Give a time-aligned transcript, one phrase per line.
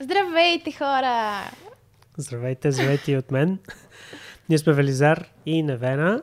[0.00, 1.40] Здравейте, хора!
[2.16, 3.58] Здравейте, здравейте и от мен.
[4.48, 6.22] Ние сме Велизар и Невена.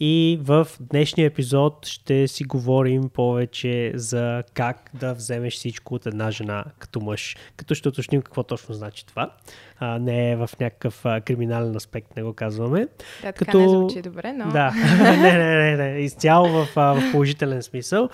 [0.00, 6.30] И в днешния епизод ще си говорим повече за как да вземеш всичко от една
[6.30, 7.36] жена като мъж.
[7.56, 9.32] Като ще уточним какво точно значи това.
[9.78, 12.78] А, не е в някакъв а, криминален аспект, не го казваме.
[12.80, 13.58] Да, така като...
[13.58, 14.52] не звучи добре, но...
[14.52, 14.70] Да,
[15.02, 15.98] не, не, не, не.
[15.98, 18.08] Изцяло в, а, в положителен смисъл.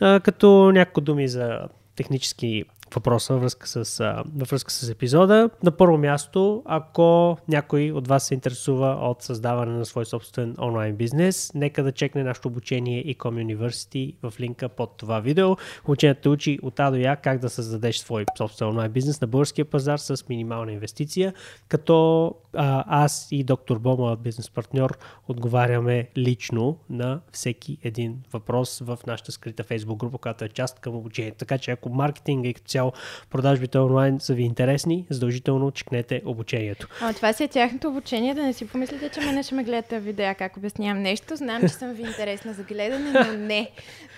[0.00, 2.64] А, като някои думи за технически
[2.94, 5.50] въпроса във връзка, с, а, във връзка с епизода.
[5.62, 10.96] На първо място, ако някой от вас се интересува от създаване на свой собствен онлайн
[10.96, 15.56] бизнес, нека да чекне нашето обучение Ecom University в линка под това видео.
[15.84, 19.64] Обучението учи от А до Я как да създадеш свой собствен онлайн бизнес на българския
[19.64, 21.34] пазар с минимална инвестиция,
[21.68, 24.98] като а, аз и доктор Бо, моят бизнес партньор,
[25.28, 30.96] отговаряме лично на всеки един въпрос в нашата скрита Facebook група, която е част към
[30.96, 31.38] обучението.
[31.38, 32.92] Така че ако маркетинга и като цяло
[33.30, 36.88] продажбите онлайн са ви интересни, задължително чекнете обучението.
[37.00, 39.98] А, това си е тяхното обучение, да не си помислите, че мене ще ме гледате
[40.00, 41.36] видеа как обяснявам нещо.
[41.36, 43.70] Знам, че съм ви интересна за гледане, но не.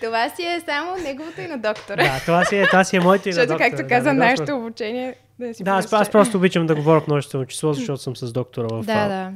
[0.02, 2.02] Това си е само неговото и на доктора.
[2.02, 3.70] Да, това си е, това си е моето и на Защото, доктора.
[3.70, 5.14] както да, каза, го нашето обучение...
[5.38, 8.32] Да, си Да, аз, аз просто обичам да говоря в множествено число, защото съм с
[8.32, 9.32] доктора в, Да, да.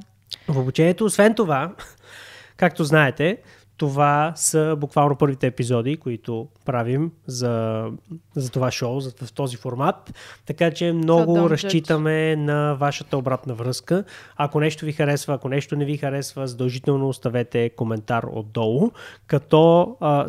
[0.48, 1.04] в обучението.
[1.04, 1.72] Освен това,
[2.56, 3.36] както знаете,
[3.82, 7.84] това са буквално първите епизоди, които правим за,
[8.34, 10.14] за това шоу, за, в този формат.
[10.46, 11.50] Така че много judge.
[11.50, 14.04] разчитаме на вашата обратна връзка.
[14.36, 18.90] Ако нещо ви харесва, ако нещо не ви харесва, задължително оставете коментар отдолу,
[19.26, 20.26] като а,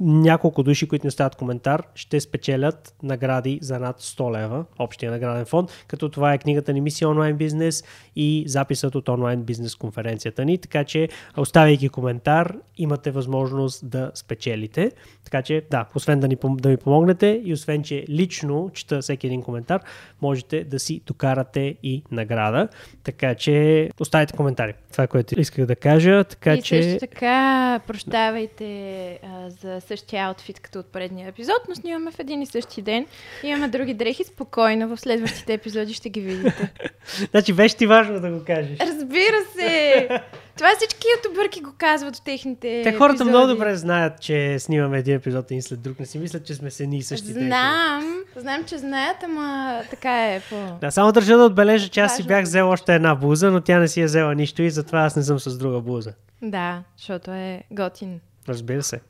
[0.00, 5.44] няколко души, които не стават коментар, ще спечелят награди за над 100 лева, общия награден
[5.44, 7.84] фонд, като това е книгата ни Мисия онлайн бизнес
[8.16, 14.92] и записът от онлайн бизнес конференцията ни, така че оставяйки коментар, имате възможност да спечелите.
[15.24, 19.26] Така че да, освен да, ни, да ми помогнете и освен, че лично чета всеки
[19.26, 19.80] един коментар,
[20.22, 22.68] можете да си докарате и награда.
[23.04, 24.74] Така че оставайте коментари.
[24.92, 26.24] Това е което исках да кажа.
[26.24, 26.82] Така и че...
[26.82, 32.42] също така, прощавайте а, за същия аутфит като от предния епизод, но снимаме в един
[32.42, 33.06] и същи ден.
[33.42, 36.72] Имаме други дрехи, спокойно, в следващите епизоди ще ги видите.
[37.30, 38.78] Значи беше ти важно да го кажеш.
[38.80, 40.08] Разбира се!
[40.56, 43.30] Това всички ютубърки го казват в техните Те хората епизоди.
[43.30, 46.00] много добре знаят, че снимаме един епизод един след друг.
[46.00, 47.32] Не си мислят, че сме се едни и същи.
[47.32, 47.46] дрехи.
[47.46, 50.56] Знам, знам, че знаят, ама така е по...
[50.80, 53.78] Да, само държа да отбележа, че аз си бях взел още една блуза, но тя
[53.78, 56.12] не си е взела нищо и затова аз не съм с друга блуза.
[56.42, 58.20] Да, защото е готин.
[58.48, 59.00] Разбира се.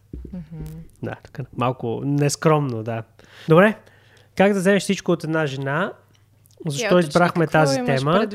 [1.03, 1.45] Да, така.
[1.57, 3.03] Малко нескромно, да.
[3.49, 3.77] Добре,
[4.37, 5.93] как да вземеш всичко от една жена?
[6.67, 8.29] Защо Я уточни, избрахме тази тема?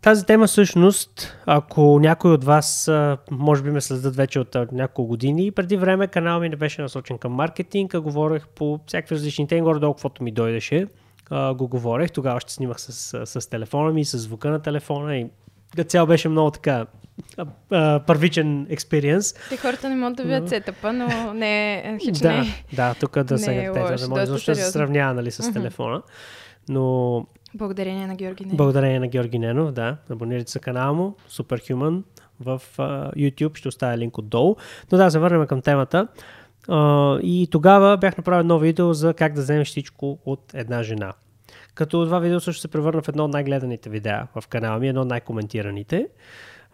[0.00, 2.90] Тази тема всъщност, ако някой от вас,
[3.30, 7.18] може би ме следят вече от няколко години, преди време канал ми не беше насочен
[7.18, 10.86] към маркетинг, а говорех по всякакви различни теми, горе-долу каквото ми дойдеше,
[11.30, 12.10] а, го говорех.
[12.10, 15.26] Тогава ще снимах с, с телефона ми, с звука на телефона и
[15.88, 16.86] цяло беше много така
[17.36, 19.34] а, а, първичен експириенс.
[19.48, 22.64] Те хората не могат да видят сетъпа, но не е хич Да, не.
[22.72, 24.72] да, тук да не се е лошо, да може да се сериозно.
[24.72, 26.02] сравнява нали, с телефона.
[26.68, 28.54] Но Благодарение на Георги не.
[28.54, 29.96] Благодарение на Георги Ненов, да.
[30.10, 32.02] Абонирайте се на канала му, Superhuman
[32.40, 34.56] в а, YouTube, ще оставя линк отдолу.
[34.92, 36.08] Но да, завърнем към темата.
[36.68, 41.12] А, и тогава бях направил едно видео за как да вземеш всичко от една жена.
[41.74, 45.00] Като това видео също се превърна в едно от най-гледаните видеа в канала ми, едно
[45.00, 46.08] от най-коментираните.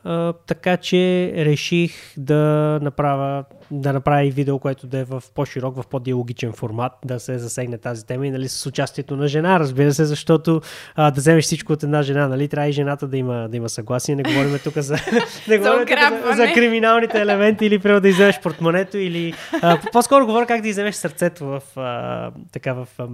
[0.09, 2.35] А, така че реших да
[2.83, 7.39] направя, да направя и видео, което да е в по-широк, в по-диалогичен формат, да се
[7.39, 10.61] засегне тази тема и нали, с участието на жена, разбира се, защото
[10.95, 13.69] а, да вземеш всичко от една жена, нали, трябва и жената да има, да има
[13.69, 14.17] съгласие.
[14.17, 14.97] Не говорим тук за,
[15.49, 20.27] не говорим тук за, за криминалните елементи или примерно да изземеш портмонето или а, по-скоро
[20.27, 23.07] говоря как да изземеш сърцето в, а, така, в а,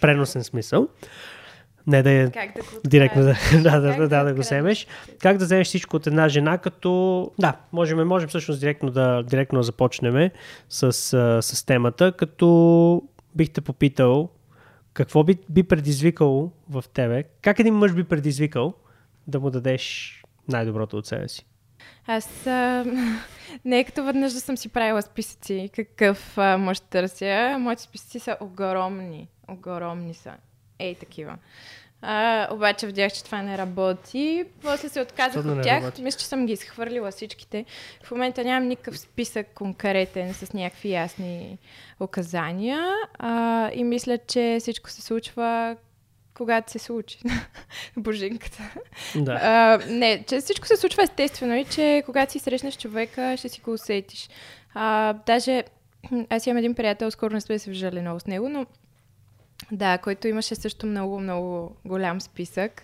[0.00, 0.88] преносен смисъл.
[1.86, 4.86] Не да е как да директно да, да, да, да, да, да го вземеш.
[5.20, 7.32] Как да вземеш всичко от една жена, като...
[7.38, 10.30] Да, можем, можем всъщност директно да, директно да започнем
[10.68, 10.92] с,
[11.42, 13.02] с темата, като
[13.34, 14.28] бих те попитал
[14.92, 18.74] какво би, би предизвикало в тебе, как един мъж би предизвикал
[19.26, 20.14] да му дадеш
[20.48, 21.46] най-доброто от себе си?
[22.06, 22.84] Аз а,
[23.64, 27.56] не е като веднъж да съм си правила списъци какъв а, мъж търся.
[27.58, 29.28] Моите списъци са огромни.
[29.48, 30.32] Огромни са.
[30.78, 31.38] Ей, такива.
[32.02, 34.44] А, обаче видях, че това не работи.
[34.62, 35.82] После се отказах от тях.
[35.82, 36.02] работи?
[36.02, 37.64] Мисля, че съм ги изхвърлила всичките.
[38.02, 41.58] В момента нямам никакъв списък конкретен с някакви ясни
[42.00, 42.94] указания.
[43.18, 45.76] А, и мисля, че всичко се случва
[46.34, 47.18] когато се случи.
[47.96, 48.62] Божинката.
[49.16, 49.40] Да.
[49.42, 53.60] А, не, че всичко се случва естествено и че когато си срещнеш човека, ще си
[53.60, 54.28] го усетиш.
[54.74, 55.64] А, даже
[56.30, 58.66] аз имам един приятел, скоро не сме се виждали много с него, но
[59.72, 62.82] Да, който имаше също много, много голям списък.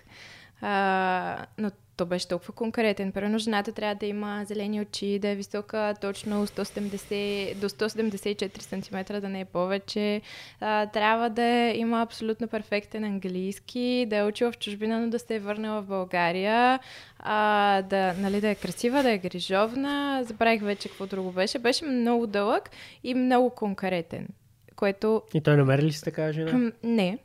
[0.60, 3.12] А, но то беше толкова конкретен.
[3.12, 9.20] Първо, жената трябва да има зелени очи, да е висока точно 170, до 174 см,
[9.20, 10.20] да не е повече.
[10.60, 15.34] А, трябва да има абсолютно перфектен английски, да е учила в чужбина, но да се
[15.34, 16.80] е върнала в България,
[17.18, 20.24] а, да, нали, да е красива, да е грижовна.
[20.24, 21.58] Забравих вече какво друго беше.
[21.58, 22.70] Беше много дълъг
[23.04, 24.28] и много конкретен.
[24.76, 25.22] Което...
[25.34, 26.72] И той намери ли си така жена?
[26.82, 27.18] Не.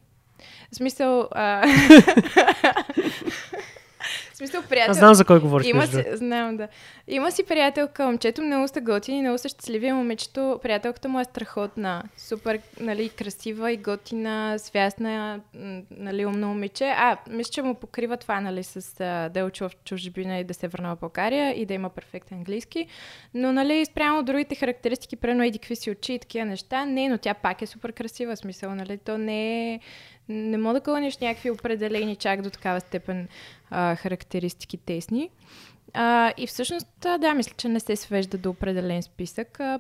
[0.71, 1.27] В смисъл...
[1.31, 1.67] А...
[4.39, 4.91] смисъл, приятел.
[4.91, 5.67] Аз знам за кой говориш.
[5.67, 6.67] Има си, знам, да.
[7.07, 9.91] Има си приятелка, момчето много са готини, много са щастливи.
[9.91, 12.03] Момичето, приятелката му е страхотна.
[12.17, 15.39] Супер, нали, красива и готина, свясна,
[15.91, 16.85] нали, умно момиче.
[16.97, 20.53] А, мисля, че му покрива това, нали, с а, да е в чужбина и да
[20.53, 22.87] се върна в България и да има перфектен английски.
[23.33, 27.17] Но, нали, спрямо другите характеристики, прено еди какви си очи и такива неща, не, но
[27.17, 29.79] тя пак е супер красива, смисъл, нали, то не е
[30.29, 33.27] не мога да кълнеш някакви определени чак до такава степен
[33.69, 35.29] а, характеристики тесни.
[35.93, 39.59] А, и всъщност, да, мисля, че не се свежда до определен списък.
[39.59, 39.79] А,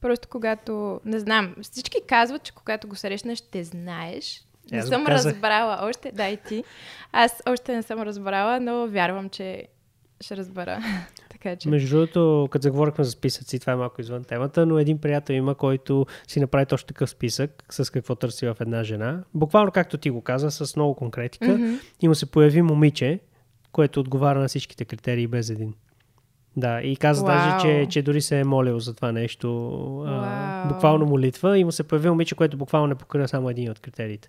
[0.00, 4.42] просто когато, не знам, всички казват, че когато го срещнеш, ще знаеш.
[4.72, 5.32] Не съм казах.
[5.32, 6.64] разбрала още, да и ти.
[7.12, 9.66] Аз още не съм разбрала, но вярвам, че
[10.20, 10.82] ще разбера.
[11.46, 11.68] така че...
[11.68, 15.54] Между другото, като заговорихме за списъци, това е малко извън темата, но един приятел има,
[15.54, 19.22] който си направи точно такъв списък с какво търси в една жена.
[19.34, 21.44] Буквално както ти го каза, с много конкретика.
[21.44, 21.80] Mm-hmm.
[22.02, 23.20] И му се появи момиче,
[23.72, 25.74] което отговаря на всичките критерии без един.
[26.56, 27.26] Да, и каза wow.
[27.26, 29.46] даже, че, че дори се е молил за това нещо.
[29.46, 30.04] Wow.
[30.08, 33.80] А, буквално молитва и му се появи момиче, което буквално не покрива само един от
[33.80, 34.28] критериите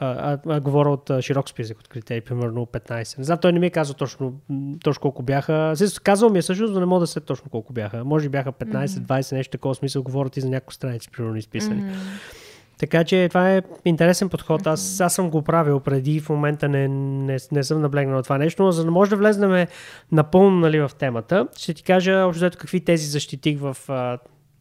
[0.00, 3.18] а, а, а говоря от а, широк списък от критерии, примерно 15.
[3.18, 4.40] Не знам, той не ми е казал точно,
[4.84, 5.74] точно колко бяха.
[6.02, 8.04] Казал ми е всъщност, но не мога да се точно колко бяха.
[8.04, 9.20] Може би бяха 15, mm-hmm.
[9.20, 10.02] 20, нещо такова смисъл.
[10.02, 11.82] Говорят и за няколко страници, примерно изписани.
[11.82, 12.40] Mm-hmm.
[12.78, 14.66] Така че това е интересен подход.
[14.66, 18.38] Аз, аз съм го правил преди, в момента не, не, не съм наблегнал на това
[18.38, 19.66] нещо, но за да може да влезнем
[20.12, 23.76] напълно нали, в темата, ще ти кажа общо какви тези защитих в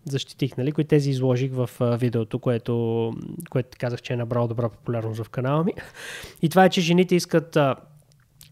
[0.06, 3.13] защитих, нали, които тези изложих в а, видеото, което,
[3.50, 5.74] което казах, че е набрал добра популярност в канала ми.
[6.42, 7.75] И това е, че жените искат а,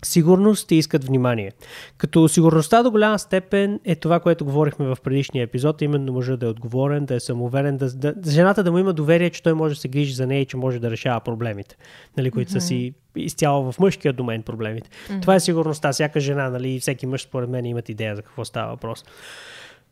[0.05, 1.51] сигурност и искат внимание.
[1.97, 6.45] Като сигурността до голяма степен е това, което говорихме в предишния епизод, именно мъжа да
[6.45, 9.75] е отговорен, да е самоуверен, да, да, жената да му има доверие, че той може
[9.75, 11.77] да се грижи за нея и че може да решава проблемите,
[12.17, 12.59] нали, които mm-hmm.
[12.59, 14.89] са си изцяло в мъжкия домен проблемите.
[14.89, 15.21] Mm-hmm.
[15.21, 15.91] Това е сигурността.
[15.91, 19.05] Всяка жена, нали, всеки мъж, според мен, имат идея за какво става въпрос.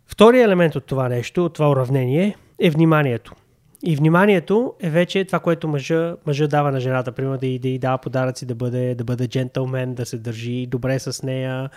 [0.07, 3.35] Втория елемент от това нещо, от това уравнение, е вниманието.
[3.83, 7.11] И вниманието е вече това, което мъжа, мъжа дава на жената.
[7.11, 10.65] Примерно да й, да й дава подаръци, да бъде, да бъде джентълмен, да се държи
[10.67, 11.69] добре с нея,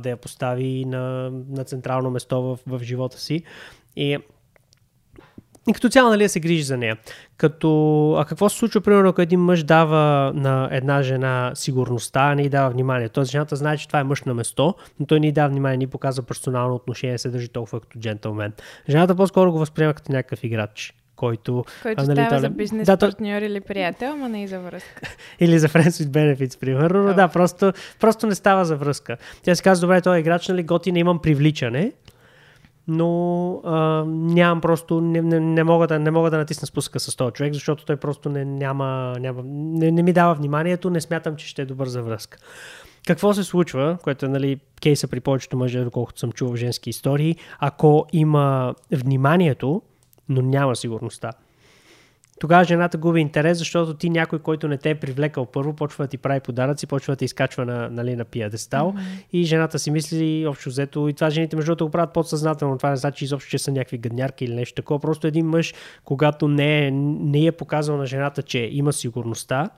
[0.00, 3.42] да я постави на, на централно место в, в живота си.
[3.96, 4.18] И
[5.68, 6.96] и като цяло, нали, се грижи за нея.
[7.36, 12.34] Като, а какво се случва, примерно, ако един мъж дава на една жена сигурността, а
[12.34, 13.08] не й дава внимание?
[13.08, 15.76] Тоест, жената знае, че това е мъж на место, но той не й дава внимание,
[15.76, 18.52] ни показва персонално отношение, се държи толкова като джентълмен.
[18.88, 21.64] Жената по-скоро го възприема като някакъв играч който...
[21.82, 25.00] Който а, нали, става за бизнес да, партньор или приятел, ама не и за връзка.
[25.40, 27.02] или за Friends with Benefits, примерно.
[27.02, 29.16] Но да, просто, просто не става за връзка.
[29.42, 31.92] Тя си казва, добре, той е играч, нали, готин, имам привличане,
[32.88, 37.16] но а, нямам просто, не, не, не, мога да, не мога да натисна спуска с
[37.16, 41.36] този човек, защото той просто не, няма, няма не, не ми дава вниманието, не смятам,
[41.36, 42.38] че ще е добър за връзка.
[43.06, 46.90] Какво се случва, което е нали, кейса при повечето мъже, доколкото съм чувал в женски
[46.90, 49.82] истории, ако има вниманието,
[50.28, 51.32] но няма сигурността
[52.40, 56.08] тогава жената губи интерес, защото ти някой, който не те е привлекал първо, почва да
[56.08, 58.92] ти прави подаръци, почва да те изкачва на, нали, на пиадестал.
[58.92, 59.24] Mm-hmm.
[59.32, 62.90] и жената си мисли общо взето, и това жените между другото го правят подсъзнателно, това
[62.90, 65.74] не значи изобщо, че са някакви гаднярки или нещо такова, просто един мъж,
[66.04, 69.70] когато не е, не е показал на жената, че има сигурността,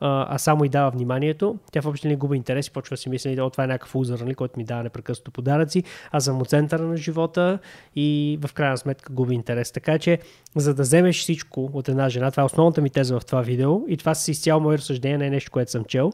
[0.00, 3.40] а само и дава вниманието, тя въобще не губи интерес и почва да си мисли,
[3.40, 6.82] о, това е някакъв узър, нали, който ми дава непрекъснато подаръци, аз съм от центъра
[6.82, 7.58] на живота
[7.96, 9.72] и в крайна сметка губи интерес.
[9.72, 10.18] Така че,
[10.56, 13.80] за да вземеш всичко от една жена, това е основната ми теза в това видео
[13.88, 16.12] и това си изцяло мое разсъждение, не е нещо, което съм чел.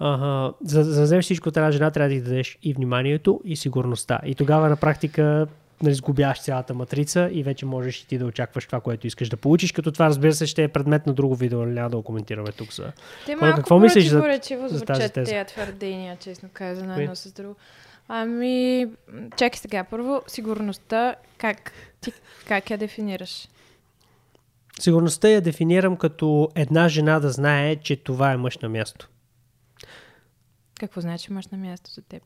[0.00, 3.40] Uh, за, за да вземеш всичко от една жена, трябва да ти дадеш и вниманието,
[3.44, 4.20] и сигурността.
[4.24, 5.46] И тогава на практика
[5.82, 9.36] нали, сгубяваш цялата матрица и вече можеш и ти да очакваш това, което искаш да
[9.36, 12.02] получиш, като това разбира се ще е предмет на друго видео, нали, няма да го
[12.02, 12.72] коментираме тук.
[12.72, 12.92] За...
[13.26, 14.22] Те малко какво мислиш за,
[14.68, 15.30] за тази теза?
[15.30, 17.56] тези твърдения, честно казано, едно с друго.
[18.08, 18.86] Ами,
[19.36, 19.84] чакай сега.
[19.84, 22.12] Първо, сигурността, как, ти,
[22.48, 23.48] как я дефинираш?
[24.80, 29.08] Сигурността я дефинирам като една жена да знае, че това е мъж на място.
[30.80, 32.22] Какво значи мъж на място за теб?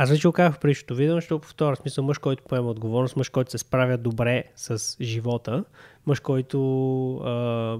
[0.00, 1.76] Аз вече го казах в предишното видео, го повторя.
[1.76, 5.64] Смисъл мъж, който поема отговорност, мъж, който се справя добре с живота,
[6.06, 6.58] мъж, който
[7.16, 7.78] а,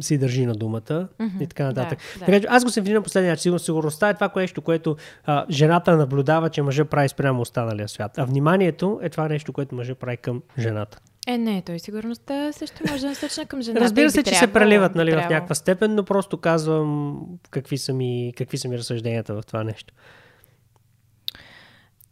[0.00, 1.42] си държи на думата mm-hmm.
[1.42, 1.98] и така нататък.
[1.98, 2.26] Да, да.
[2.26, 3.58] Така че аз го съм видил последния начин.
[3.58, 8.18] Сигурността е това нещо, което а, жената наблюдава, че мъжа прави спрямо останалия свят.
[8.18, 10.98] А вниманието е това нещо, което мъжа прави към жената.
[11.26, 13.84] Е, не, той сигурността също може да насочна към жената.
[13.84, 17.92] Разбира се, че трябвало, се преливат нали, в някаква степен, но просто казвам какви са,
[17.92, 19.94] ми, какви са ми разсъжденията в това нещо.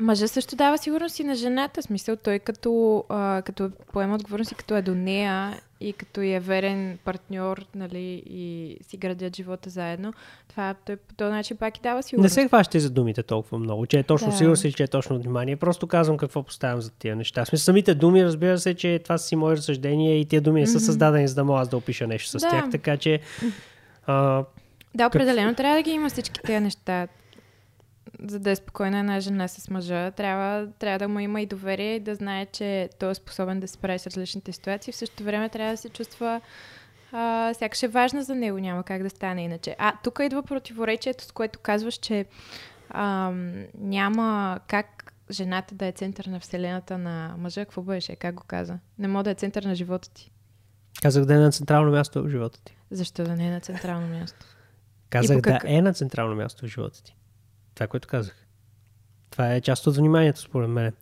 [0.00, 1.82] Мъжа също дава сигурност и на жената.
[1.82, 6.40] Смисъл, той като, а, като поема отговорност и като е до нея и като е
[6.40, 10.12] верен партньор, нали, и си градят живота заедно,
[10.48, 12.36] това той по този начин пак и дава сигурност.
[12.36, 14.36] Не се хващате за думите толкова много, че е точно да.
[14.36, 15.56] сигурност или че е точно внимание.
[15.56, 17.44] Просто казвам какво поставям за тия неща.
[17.44, 20.66] Смисъл, самите думи, разбира се, че това са си мои разсъждения и тия думи не
[20.66, 22.48] са създадени за да мога аз да опиша нещо с да.
[22.48, 23.20] тях, така че...
[24.06, 24.44] А,
[24.94, 25.56] да, определено как...
[25.56, 27.08] трябва да ги има всички тези неща
[28.28, 31.96] за да е спокойна една жена с мъжа, трябва, трябва да му има и доверие
[31.96, 34.92] и да знае, че той е способен да се справи с различните ситуации.
[34.92, 36.40] В същото време трябва да се чувства
[37.12, 39.76] а, сякаш е важна за него, няма как да стане иначе.
[39.78, 42.26] А, тук идва противоречието, с което казваш, че
[42.90, 43.32] а,
[43.74, 47.64] няма как жената да е център на вселената на мъжа.
[47.64, 48.16] Какво беше?
[48.16, 48.78] Как го каза?
[48.98, 50.30] Не мога да е център на живота ти.
[51.02, 52.76] Казах да е на централно място в живота ти.
[52.90, 54.46] Защо да не е на централно място?
[55.10, 55.62] Казах как...
[55.62, 57.16] да е на централно място в живота ти.
[57.80, 58.46] Това, което казах.
[59.30, 60.92] Това е част от вниманието, според мен.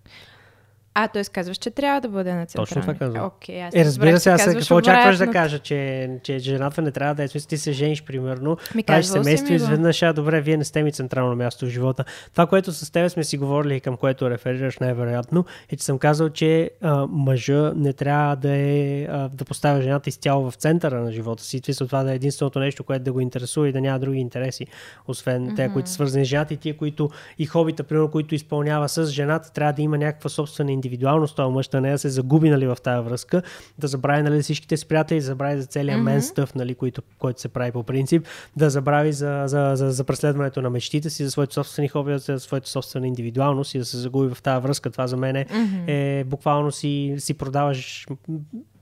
[0.95, 1.25] А, т.е.
[1.25, 2.69] казваш, че трябва да бъде на централния.
[2.69, 3.31] Точно това казвам.
[3.31, 7.15] Okay, аз е, разбира се, аз какво очакваш да кажа, че, че жената не трябва
[7.15, 7.29] да е.
[7.29, 10.93] Ти се жениш, примерно, ми правиш семейство и изведнъж, а добре, вие не сте ми
[10.93, 12.05] централно място в живота.
[12.33, 15.99] Това, което с теб сме си говорили и към което реферираш най-вероятно, е, че съм
[15.99, 21.01] казал, че а, мъжа не трябва да, е, а, да поставя жената изцяло в центъра
[21.01, 21.61] на живота си.
[21.61, 24.67] Това да е единственото нещо, което да го интересува и да няма други интереси,
[25.09, 25.57] освен mm-hmm.
[25.57, 29.07] те, които са свързани с жената и тия, които и хобита, примерно, които изпълнява с
[29.07, 32.67] жената, трябва да има някаква собствена индивидуалност, този мъж, да не да се загуби нали,
[32.67, 33.43] в тази връзка,
[33.79, 36.03] да забрави нали, всичките си приятели, да забрави за целия mm-hmm.
[36.03, 40.05] мен стъв, нали, който, който се прави по принцип, да забрави за, за, за, за
[40.05, 43.97] преследването на мечтите си, за своите собствени хоби, за своята собствена индивидуалност и да се
[43.97, 44.91] загуби в тази връзка.
[44.91, 45.89] Това за мен е, mm-hmm.
[46.21, 48.07] е буквално си, си продаваш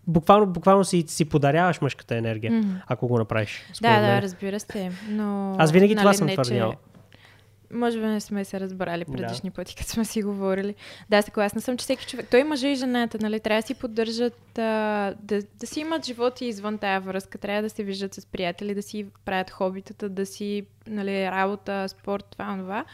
[0.07, 2.83] буквално, буквално си, си подаряваш мъжката енергия, mm-hmm.
[2.87, 3.63] ако го направиш.
[3.83, 4.91] Да, да, разбира се.
[5.09, 6.73] Но, Аз винаги нали, това съм твърдял.
[6.73, 6.79] Че
[7.73, 9.55] може би не сме се разбрали предишни да.
[9.55, 10.75] пъти, като сме си говорили.
[11.11, 14.59] Да, съгласна съм, че всеки човек, той мъжа и жената, нали, трябва да си поддържат,
[14.59, 18.75] а, да, да си имат животи извън тая връзка, трябва да се виждат с приятели,
[18.75, 22.85] да си правят хобитата, да си, нали, работа, спорт, това, това.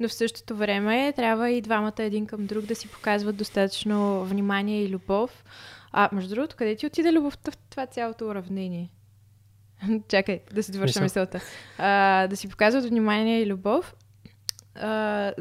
[0.00, 4.82] Но в същото време трябва и двамата един към друг да си показват достатъчно внимание
[4.82, 5.44] и любов.
[5.92, 8.90] А, между другото, къде ти отиде любовта в това цялото уравнение?
[10.08, 11.40] Чакай, да си довърша мисълта.
[11.78, 13.94] А, да си показват внимание и любов,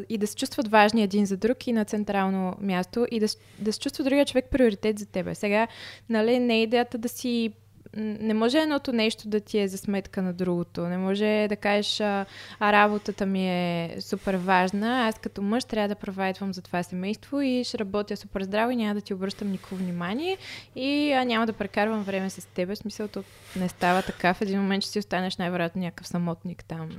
[0.09, 3.27] И да се чувстват важни един за друг и на централно място и да,
[3.59, 5.35] да се чувства другия човек приоритет за тебе.
[5.35, 5.67] Сега,
[6.09, 7.53] нали, не е идеята да си
[7.97, 10.81] не може едното нещо да ти е за сметка на другото.
[10.81, 12.25] Не може да кажеш, а,
[12.59, 17.41] а работата ми е супер важна, аз като мъж трябва да провайдвам за това семейство
[17.41, 20.37] и ще работя супер здраво и няма да ти обръщам никакво внимание
[20.75, 22.69] и а, няма да прекарвам време с теб.
[22.69, 23.07] В смисъл,
[23.55, 24.33] не става така.
[24.33, 26.89] В един момент ще си останеш най-вероятно някакъв самотник там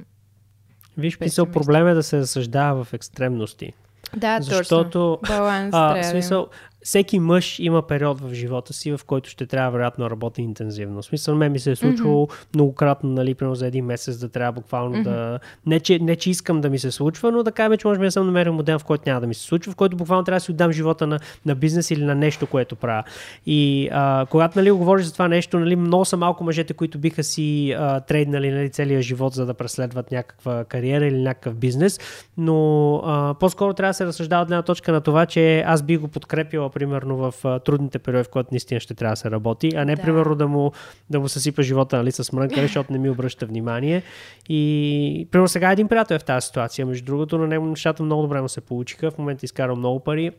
[0.98, 3.72] Виж, писал проблем е да се разсъждава в екстремности.
[4.16, 5.36] Да, Защото, точно.
[5.36, 6.48] Баланс а, смисъл,
[6.84, 11.02] всеки мъж има период в живота си, в който ще трябва вероятно да работи интензивно.
[11.02, 12.54] В смисъл, мен ми се е случвало mm-hmm.
[12.54, 15.02] многократно, нали, примерно за един месец да трябва буквално mm-hmm.
[15.02, 15.38] да...
[15.66, 18.04] Не че, не, че искам да ми се случва, но да кажем, че може би
[18.04, 20.36] не съм намерил модел, в който няма да ми се случва, в който буквално трябва
[20.36, 23.04] да си отдам живота на, на бизнес или на нещо, което правя.
[23.46, 27.24] И а, когато нали, говориш за това нещо, нали, много са малко мъжете, които биха
[27.24, 32.00] си а, трейднали нали, целия живот, за да преследват някаква кариера или някакъв бизнес,
[32.36, 35.96] но а, по-скоро трябва да се разсъждава от една точка на това, че аз би
[35.96, 39.84] го подкрепила примерно в трудните периоди, в които наистина ще трябва да се работи, а
[39.84, 40.02] не да.
[40.02, 40.72] примерно да му,
[41.10, 44.02] да му съсипа живота нали, с мрънка, защото не ми обръща внимание.
[44.48, 46.86] И примерно сега един приятел е в тази ситуация.
[46.86, 49.10] Между другото, на него нещата много добре му се получиха.
[49.10, 50.30] В момента изкарал много пари.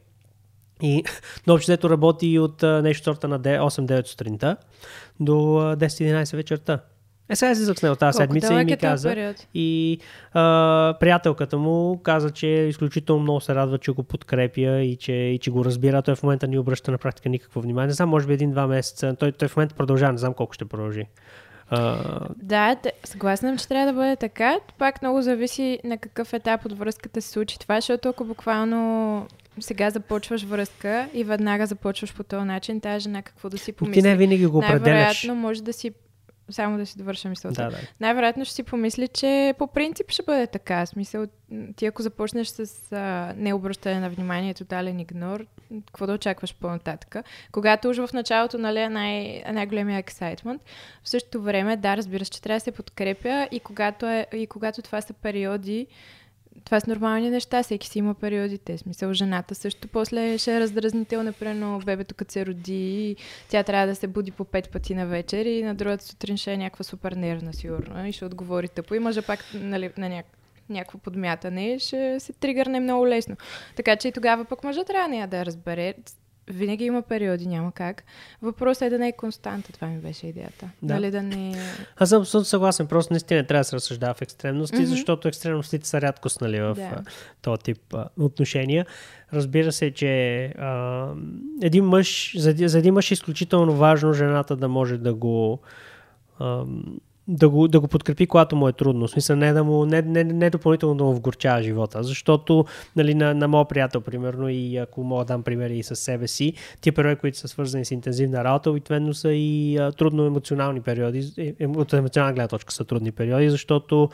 [0.81, 1.03] И
[1.47, 4.57] на общото работи от нещо сорта на 8-9 сутринта
[5.19, 6.79] до 10-11 вечерта.
[7.29, 9.09] Е, сега си закснел тази седмица и ми е каза.
[9.09, 9.47] Период?
[9.53, 9.99] И
[10.33, 15.39] а, приятелката му каза, че изключително много се радва, че го подкрепя и че, и
[15.39, 16.01] че го разбира.
[16.01, 17.87] Той в момента ни обръща на практика никакво внимание.
[17.87, 19.15] Не знам, може би един-два месеца.
[19.19, 21.05] Той, той в момента продължава, не знам колко ще продължи.
[21.71, 22.27] Uh...
[22.37, 24.57] Да, съгласна съм, че трябва да бъде така.
[24.77, 29.27] Пак много зависи на какъв етап от връзката се случи това, защото ако буквално
[29.59, 34.01] сега започваш връзка и веднага започваш по този начин, тази жена какво да си помисли.
[34.01, 34.83] Ти не винаги го определяш.
[34.83, 35.91] Най-вероятно може да си
[36.49, 37.63] само да си довърша мисълта.
[37.63, 37.77] Да, да.
[37.99, 40.85] Най-вероятно ще си помисли, че по принцип ще бъде така.
[40.85, 41.25] Смисъл,
[41.75, 45.45] ти ако започнеш с а, необръщане на внимание, тотален игнор,
[45.85, 47.15] какво да очакваш по-нататък?
[47.51, 50.61] Когато уж в началото нали, е най- най-големия ексайтмент,
[51.03, 54.47] в същото време, да, разбира се, че трябва да се подкрепя и когато, е, и
[54.47, 55.87] когато това са периоди,
[56.65, 58.77] това са нормални неща, всеки си има периодите.
[58.77, 63.15] Смисъл, жената също после ще е раздразнител, например, бебето като се роди, и
[63.49, 66.53] тя трябва да се буди по пет пъти на вечер и на другата сутрин ще
[66.53, 68.95] е някаква супер нервна, сигурно, и ще отговори тъпо.
[68.95, 70.25] И може пак нали, на няк...
[70.69, 73.35] някакво подмятане, ще се тригърне много лесно.
[73.75, 75.93] Така че и тогава пък мъжът трябва да я разбере
[76.47, 78.03] винаги има периоди, няма как.
[78.41, 80.69] Въпросът е да не е константа, това ми беше идеята.
[80.81, 80.93] Да.
[80.93, 81.55] Нали да не...
[81.97, 82.87] Аз съм абсолютно съгласен.
[82.87, 84.85] Просто наистина трябва да се разсъждава в екстремности, Мгм.
[84.85, 87.03] защото екстремностите са рядкост нали, в Да.
[87.41, 88.85] този тип а, отношения.
[89.33, 91.07] Разбира се, че а,
[91.61, 95.59] един мъж, за, за един мъж е изключително важно жената да може да го
[96.39, 96.65] а,
[97.27, 99.07] да го, да го подкрепи, когато му е трудно.
[99.07, 102.03] В смисъл, не, да му, не, не, не допълнително да му вгорчава живота.
[102.03, 102.65] Защото
[102.95, 106.27] нали, на, на моят приятел, примерно, и ако мога да дам примери и с себе
[106.27, 110.81] си, тия периоди, които са свързани с интензивна работа, обикновено са и а, трудно емоционални
[110.81, 111.33] периоди.
[111.37, 114.09] Е, е, От емоционална гледна точка са трудни периоди, защото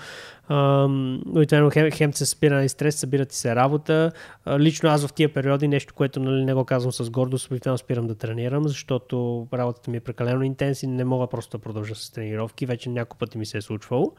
[0.50, 4.12] обикновено хем, хем се спира и стрес, събира ти се работа.
[4.46, 7.78] А, лично аз в тия периоди, нещо, което нали, не го казвам с гордост, обикновено
[7.78, 11.96] спирам да тренирам, защото работата ми е прекалено интенс и не мога просто да продължа
[11.96, 12.66] с тренировки.
[12.66, 14.14] Вече няколко пъти ми се е случвало.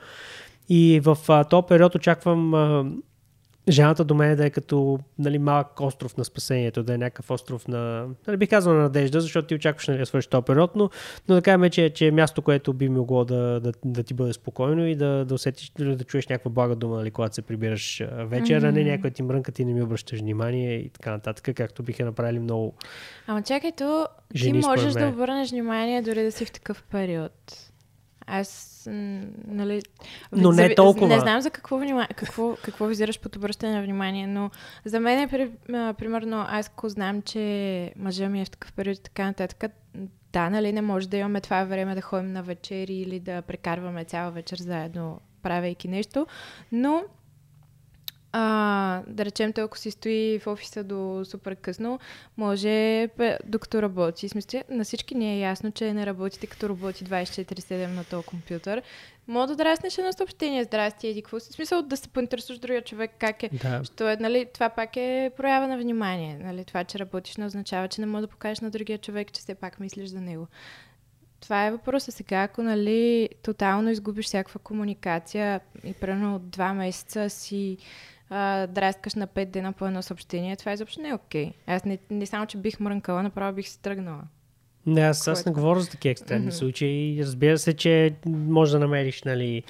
[0.69, 2.85] И в а, този период очаквам а,
[3.69, 7.69] жената до мен да е като нали, малък остров на спасението, да е някакъв остров
[7.69, 10.91] на, нали, бих казал на надежда, защото ти очакваш нали, да свърши този период, но,
[11.29, 14.33] но да кажем, че, че е място, което би могло да, да, да ти бъде
[14.33, 18.03] спокойно и да, да усетиш, да, да чуеш някаква блага дума, нали, когато се прибираш
[18.11, 21.83] вечер, а не някой ти мрънка, ти не ми обръщаш внимание и така нататък, както
[21.83, 22.75] биха направили много.
[23.27, 27.33] Ама чакай, то ти можеш да обърнеш внимание дори да си в такъв период.
[28.27, 29.83] Аз, нали...
[30.33, 31.09] Но не зави- толкова.
[31.09, 32.07] Не знам за какво, внима...
[32.07, 34.51] какво, какво визираш под обръщане на внимание, но
[34.85, 38.73] за мен е, при, а, примерно, аз ако знам, че мъжа ми е в такъв
[38.73, 39.73] период и така нататък,
[40.33, 44.05] да, нали, не може да имаме това време да ходим на вечери или да прекарваме
[44.05, 46.27] цяла вечер заедно, правейки нещо,
[46.73, 47.03] но
[48.33, 51.99] а, да речем, той ако си стои в офиса до супер късно,
[52.37, 53.09] може,
[53.45, 54.29] докато работи.
[54.29, 58.27] В Смисъл, на всички ни е ясно, че не работите като работи 24-7 на този
[58.27, 58.83] компютър.
[59.29, 61.51] Мога да драснеш едно съобщение, здрасти, еди какво си.
[61.51, 63.51] В Смисъл да се поинтересуваш другия човек как е.
[63.53, 63.85] Да.
[63.85, 66.39] Що е, нали, това пак е проява на внимание.
[66.41, 69.41] Нали, това, че работиш, не означава, че не може да покажеш на другия човек, че
[69.41, 70.47] все пак мислиш за него.
[71.41, 77.31] Това е въпросът сега, ако нали, тотално изгубиш всякаква комуникация и примерно от два месеца
[77.31, 77.77] си
[78.31, 81.53] а, драскаш на пет дена по едно съобщение, това изобщо не е окей.
[81.67, 84.23] Аз не, не само, че бих мрънкала, направо бих се тръгнала.
[84.87, 86.55] Не, аз, аз не говоря за такива екстремни Мгм.
[86.55, 87.19] случаи.
[87.23, 89.63] Разбира се, че може да намериш нали,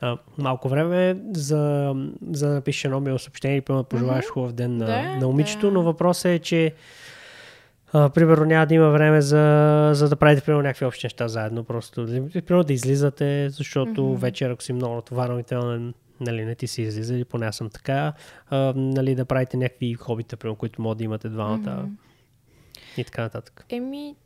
[0.00, 1.94] а, малко време за,
[2.30, 4.32] за да напишеш едно мило съобщение и пълно пожелаеш Мгм.
[4.32, 5.72] хубав ден на, Да, на момичето, да.
[5.72, 6.72] но въпросът е, че
[7.92, 11.64] а, примерно няма да има време за, за да правите примерно някакви общи неща заедно.
[11.64, 14.14] Просто примерно да излизате, защото Мгм.
[14.14, 15.42] вечер, ако си много натоварен и
[16.22, 18.12] нали, не ти си излиза, или поне аз съм така,
[18.50, 21.94] а, нали, да правите някакви хобита, примерно, които могат да имате двамата Мгм.
[22.96, 23.64] и така нататък.
[23.68, 24.16] Еми,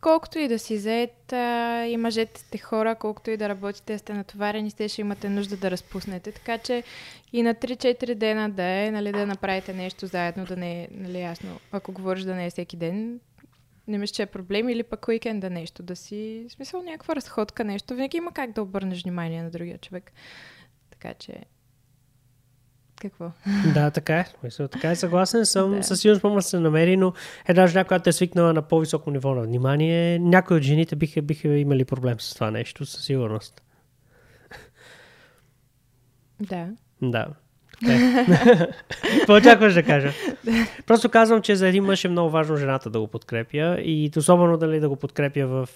[0.00, 4.12] колкото и да си заед, а, и мъжете сте хора, колкото и да работите, сте
[4.12, 6.32] натоварени, сте ще имате нужда да разпуснете.
[6.32, 6.82] Така че
[7.32, 11.20] и на 3-4 дена да е, нали, да направите нещо заедно, да не е, нали,
[11.20, 13.20] ясно, ако говориш да не е всеки ден,
[13.88, 17.64] не мисля, че е проблем, или пък уикенда нещо, да си, в смисъл някаква разходка,
[17.64, 17.94] нещо.
[17.94, 20.12] Винаги има как да обърнеш внимание на другия човек.
[21.00, 21.32] Така че,
[23.00, 23.30] какво?
[23.74, 24.24] Да, така е.
[24.44, 24.96] Мисля, така е.
[24.96, 25.76] Съгласен съм.
[25.76, 25.82] Да.
[25.82, 27.12] Със сигурност да се намери, но
[27.46, 31.48] една жена, която е свикнала на по-високо ниво на внимание, някои от жените биха, биха
[31.48, 33.62] имали проблем с това нещо, със сигурност.
[36.40, 36.68] Да.
[37.02, 37.26] Да.
[37.88, 38.26] Е.
[39.18, 40.12] Какво очакваш да кажа?
[40.86, 44.56] Просто казвам, че за един мъж е много важно жената да го подкрепя и особено
[44.56, 45.68] дали да го подкрепя в,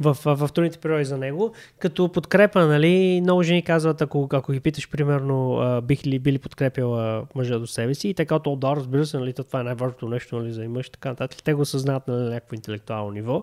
[0.00, 1.52] в, в, трудните периоди за него.
[1.78, 7.26] Като подкрепа, нали, много жени казват, ако, ако ги питаш, примерно, бих ли били подкрепила
[7.34, 10.08] мъжа до себе си и така, то да, разбира се, нали, то това е най-важното
[10.08, 11.42] нещо нали, за мъж, така нататък.
[11.42, 13.42] Те го съзнават нали, на някакво интелектуално ниво.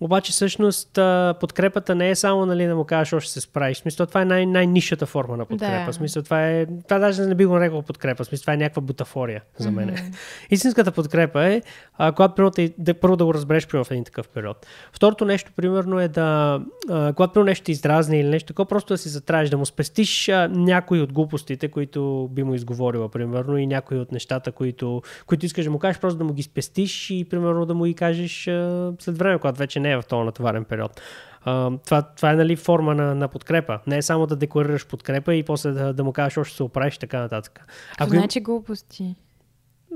[0.00, 0.98] Обаче всъщност
[1.40, 3.78] подкрепата не е само нали, да му кажеш, още се справиш.
[3.78, 5.86] Смисъл, това е най- най-нишата форма на подкрепа.
[5.86, 5.92] Да.
[5.92, 6.66] Смисъл, това е.
[6.88, 8.24] Това даже не би го нарекал подкрепа.
[8.24, 9.86] Смисъл, това е някаква бутафория за мен.
[9.86, 10.02] Мгм.
[10.50, 11.62] Истинската подкрепа е,
[11.98, 14.66] а, когато примерно, да, първо да го разбереш примерно, в един такъв период.
[14.92, 18.98] Второто нещо, примерно, е да, а, когато нещо ти издразни или нещо такова, просто да
[18.98, 23.66] си затраеш, да му спестиш а, някои от глупостите, които би му изговорила, примерно, и
[23.66, 27.24] някои от нещата, които, които искаш да му кажеш, просто да му ги спестиш и,
[27.30, 30.64] примерно, да му ги кажеш а, след време, когато вече не е в този натоварен
[30.64, 31.00] период.
[31.46, 33.80] Uh, това, това е нали, форма на, на подкрепа.
[33.86, 36.94] Не е само да декларираш подкрепа и после да, да му кажеш още се оправиш
[36.94, 37.66] и така нататък.
[37.98, 39.14] Ако значи глупости?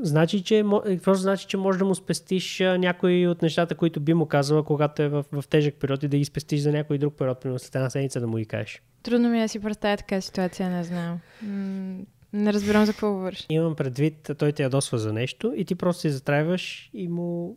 [0.02, 0.64] Значи, че,
[1.04, 5.02] просто значи, че можеш да му спестиш някои от нещата, които би му казала, когато
[5.02, 7.74] е в, в тежък период и да ги спестиш за някой друг период, примерно след
[7.74, 8.82] една седмица да му ги кажеш.
[9.02, 11.20] Трудно ми е да си представя така ситуация, не знам.
[12.32, 13.46] не разбирам за какво говориш.
[13.48, 17.56] Имам предвид, той те ядосва за нещо и ти просто си затрайваш и му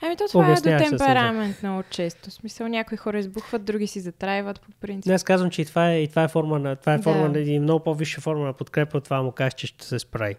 [0.00, 2.30] Ами то това е до темперамент много често.
[2.30, 5.08] В смисъл някои хора избухват, други си затрайват по принцип.
[5.08, 7.30] Не, аз казвам, че и това е, и това е форма на, това е форма
[7.30, 7.40] да.
[7.40, 10.36] на и много по-висша форма на подкрепа от това му кажеш, че ще се справи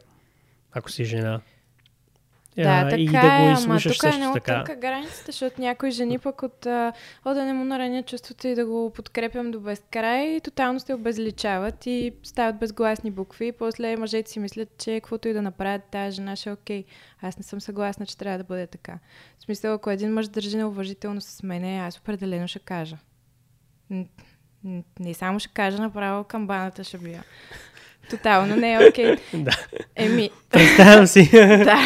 [0.74, 1.42] ако си жена.
[2.58, 4.54] Да, така и да го е, ама тук е много така.
[4.54, 8.66] тънка границата, защото някои жени пък от о, да не му нараня чувството и да
[8.66, 14.32] го подкрепям до безкрай и тотално се обезличават и стават безгласни букви и после мъжете
[14.32, 16.84] си мислят, че каквото и да направят, тази жена ще е окей.
[17.22, 19.00] Аз не съм съгласна, че трябва да бъде така.
[19.40, 22.98] В смисъл, ако един мъж държи неуважително с мене, аз определено ще кажа.
[25.00, 27.24] Не само ще кажа, направо камбаната ще бия.
[28.10, 29.16] Тотално не е окей.
[29.16, 29.20] Okay.
[29.34, 29.52] да.
[29.96, 30.30] Еми.
[30.50, 31.30] Представям си.
[31.34, 31.80] да.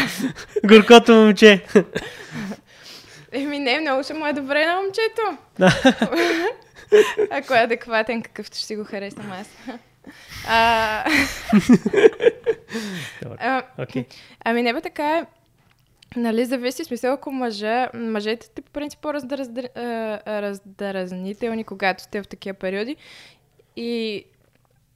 [0.64, 1.64] Горкото момче.
[3.32, 5.38] Еми не, много ще му е добре на момчето.
[5.60, 5.82] Да.
[7.32, 9.48] Ако е адекватен, какъвто ще си го харесам аз.
[10.48, 11.04] А...
[13.40, 14.06] а, okay.
[14.46, 15.26] Ами не бе така е.
[16.16, 22.96] Нали, зависи смисъл, ако мъжа, мъжете сте по принцип по-раздразнителни, когато сте в такива периоди.
[23.76, 24.24] И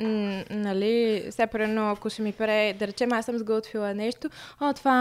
[0.01, 4.29] м- нали, сега примерно, ако ще ми прави, да речем, аз съм сготвила нещо,
[4.61, 4.95] о, това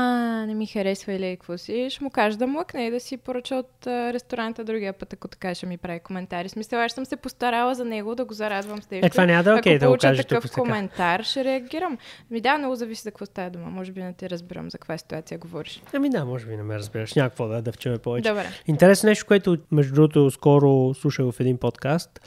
[0.47, 3.55] не ми харесва или какво си, ще му кажа да млъкне и да си поръча
[3.55, 6.49] от а, ресторанта другия път, ако така ще ми прави коментари.
[6.49, 9.07] Смисъл, аз съм се постарала за него да го зарадвам с нещо.
[9.07, 11.99] Е, това няма да е окей okay, да го кажа такъв коментар, ще реагирам.
[12.31, 13.71] Ми да, много зависи за какво става дума.
[13.71, 15.83] Може би не те разбирам за каква ситуация говориш.
[15.95, 17.15] Ами да, може би не ме разбираш.
[17.15, 18.29] Някакво да, да вчеме повече.
[18.29, 18.47] Добре.
[18.67, 22.21] Интересно нещо, което между другото скоро слушах в един подкаст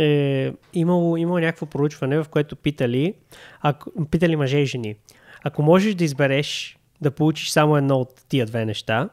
[0.00, 3.14] е имало, имало някакво проучване, в което питали,
[3.60, 4.96] ако, питали мъже и жени.
[5.44, 9.08] Ако можеш да избереш да получиш само едно от тия две неща,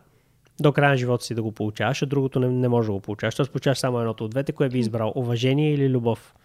[0.59, 2.99] до края на живота си да го получаваш, а другото не, не може да го
[2.99, 3.35] получаваш.
[3.35, 5.13] Тоест получаваш само едното от двете, кое би избрал?
[5.15, 6.35] Уважение или любов?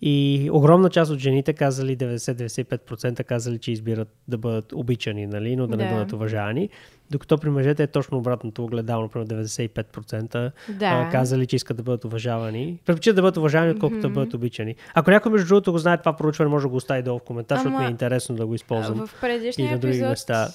[0.00, 5.66] И огромна част от жените казали, 90-95% казали, че избират да бъдат обичани, нали, но
[5.66, 6.68] да, да не бъдат уважавани.
[7.10, 11.08] Докато при мъжете е точно обратното огледало, например 95% да.
[11.12, 12.78] казали, че искат да бъдат уважавани.
[12.86, 14.02] Предпочитат да бъдат уважавани, отколкото mm-hmm.
[14.02, 14.74] да бъдат обичани.
[14.94, 17.54] Ако някой между другото го знае това проучване, може да го остави долу в коментар,
[17.54, 17.62] Ама...
[17.62, 19.06] защото ми е интересно да го използвам.
[19.06, 20.10] В предишния и на други епизод...
[20.10, 20.48] места.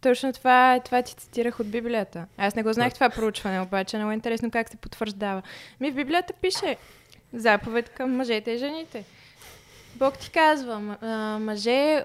[0.00, 2.26] Точно това, това ти цитирах от Библията.
[2.38, 5.42] Аз не го знаех това проучване, обаче много интересно как се потвърждава.
[5.80, 6.76] Ми в Библията пише,
[7.34, 9.04] Заповед към мъжете и жените.
[9.96, 10.78] Бог ти казва,
[11.40, 12.04] мъже,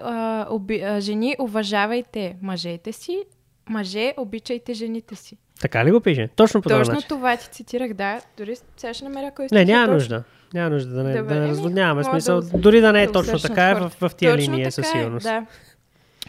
[0.50, 3.24] оби, жени, уважавайте мъжете си,
[3.68, 5.36] мъже, обичайте жените си.
[5.60, 6.28] Така ли го пише?
[6.36, 8.20] Точно по Точно това ти цитирах, да.
[8.36, 9.94] Дори сега ще намеря кой Не, няма точно.
[9.94, 10.22] нужда.
[10.54, 12.04] Няма нужда да не, Добре, да не разводняваме.
[12.04, 14.72] Смисъл, да, дори да не е да точно така, е в, в тия точно линия
[14.72, 15.24] със е, сигурност.
[15.24, 15.46] Да.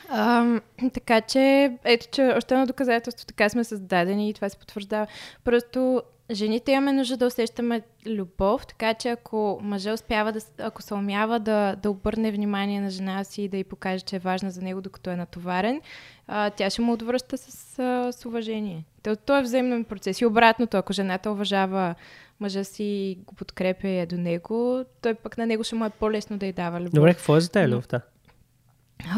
[0.10, 0.46] А,
[0.94, 5.08] така че, ето, че още едно доказателство, така сме създадени и това се потвърждава.
[5.44, 10.94] Просто жените имаме нужда да усещаме любов, така че ако мъжа успява да, ако се
[10.94, 14.52] умява да, да обърне внимание на жена си и да й покаже, че е важна
[14.52, 15.82] за него, докато е натоварен,
[16.28, 18.86] а, тя ще му отвръща с, а, с уважение.
[19.04, 20.22] То, то е взаимен процес.
[20.22, 21.96] И обратното, ако жената уважава
[22.40, 25.86] мъжа си и го подкрепя и е до него, той пък на него ще му
[25.86, 26.94] е по-лесно да й дава любов.
[26.94, 28.02] Добре, какво е за тази любовта?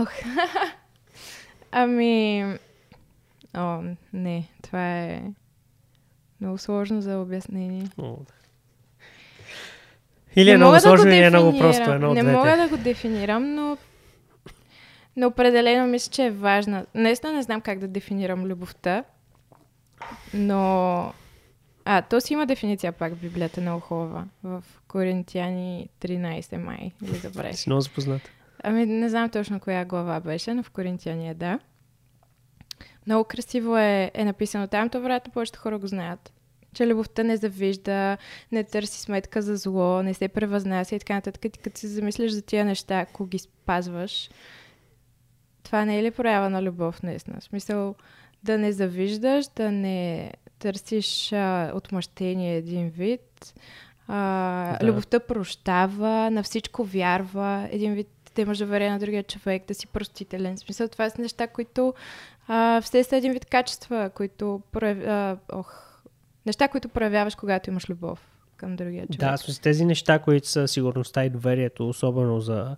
[0.02, 0.12] Ох.
[1.72, 2.46] ами...
[3.58, 3.82] О,
[4.14, 5.24] не, това е...
[6.42, 7.84] Много сложно за обяснение.
[7.98, 8.34] О, да.
[10.36, 11.92] Или е много сложно, да или е много просто.
[11.92, 13.78] Едно не мога да го дефинирам, но
[15.16, 16.86] но определено мисля, че е важна.
[16.96, 19.04] Наистина не знам как да дефинирам любовта,
[20.34, 21.14] но...
[21.86, 24.26] А, то си има дефиниция пак в Библията много хубава.
[24.44, 26.92] В Коринтияни 13 май.
[27.04, 27.54] Или добре.
[27.54, 28.22] Си много запознат.
[28.64, 31.60] Ами не знам точно коя глава беше, но в Коринтияни е да.
[33.08, 36.34] Много красиво е, е написано там, то вероятно повечето хора го знаят.
[36.74, 38.18] Че любовта не завижда,
[38.52, 41.46] не търси сметка за зло, не се превъзнася и така нататък.
[41.46, 44.30] И като се замислиш за тия неща, ако ги спазваш,
[45.64, 47.40] това не е ли проява на любов, наистина?
[47.40, 47.96] В смисъл
[48.44, 53.54] да не завиждаш, да не търсиш а, отмъщение един вид.
[54.08, 54.88] А, да.
[54.88, 59.88] Любовта прощава, на всичко вярва, един вид да имаш доверие на другия човек, да си
[59.88, 60.56] простителен.
[60.56, 61.94] В смисъл това са неща, които
[62.48, 64.98] а, все са един вид качества, които прояв...
[64.98, 65.92] а, ох,
[66.46, 68.20] Неща, които проявяваш, когато имаш любов
[68.58, 69.20] към другия човек.
[69.20, 72.76] Да, с тези неща, които са сигурността и доверието, особено за,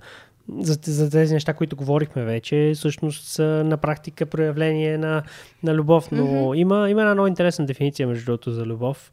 [0.59, 5.23] за, за тези неща, които говорихме вече, всъщност са на практика проявление на,
[5.63, 6.11] на любов.
[6.11, 6.57] Но mm-hmm.
[6.57, 9.11] има, има една много интересна дефиниция, между другото, за любов.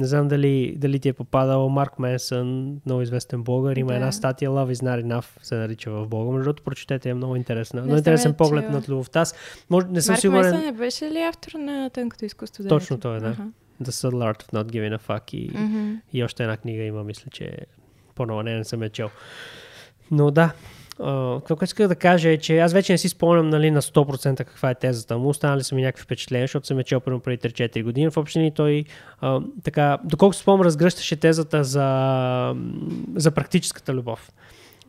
[0.00, 3.76] Не знам дали, дали ти е попадал Марк Менсън, много известен блогър.
[3.76, 3.94] Има да.
[3.94, 6.32] една статия Love is not enough, се нарича в блога.
[6.32, 7.82] Между другото, прочетете, е много интересна.
[7.82, 8.72] Много интересен поглед чула.
[8.72, 9.20] над любовта.
[9.20, 9.34] Аз
[9.70, 10.42] може, не съм Марк сигурен...
[10.42, 12.64] Менсън не беше ли автор на тънкото изкуство?
[12.68, 13.34] Точно той, е, да.
[13.34, 13.50] Uh-huh.
[13.82, 16.00] The Subtle Art of Not Giving a Fuck и, mm-hmm.
[16.12, 17.56] и още една книга има, мисля, че
[18.14, 19.10] по-нова, не, не съм я чел.
[20.10, 20.52] Но да,
[21.00, 24.36] Uh, какво исках да кажа е, че аз вече не си спомням нали, на 100%
[24.36, 25.28] каква е тезата му.
[25.28, 28.10] Останали са ми някакви впечатления, защото съм я чел преди 3-4 години.
[28.10, 28.84] В общини той,
[29.22, 32.54] uh, така, доколко се спомням, разгръщаше тезата за,
[33.16, 34.30] за практическата любов.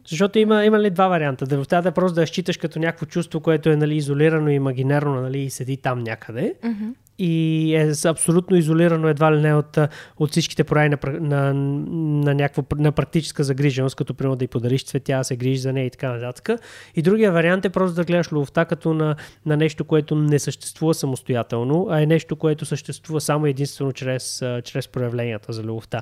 [0.07, 1.45] Защото има, има ли два варианта.
[1.45, 5.39] Да е просто да я считаш като някакво чувство, което е нали, изолирано, имагинерно нали,
[5.39, 6.53] и седи там някъде.
[6.63, 9.77] Mm-hmm и е абсолютно изолирано едва ли не от,
[10.17, 14.83] от всичките прояви на, на, на, някаква, на практическа загриженост, като примерно да й подариш
[14.83, 16.61] цветя, да се грижи за нея и така нататък.
[16.95, 20.93] И другия вариант е просто да гледаш любовта като на, на нещо, което не съществува
[20.93, 26.01] самостоятелно, а е нещо, което съществува само единствено чрез, чрез проявленията за любовта.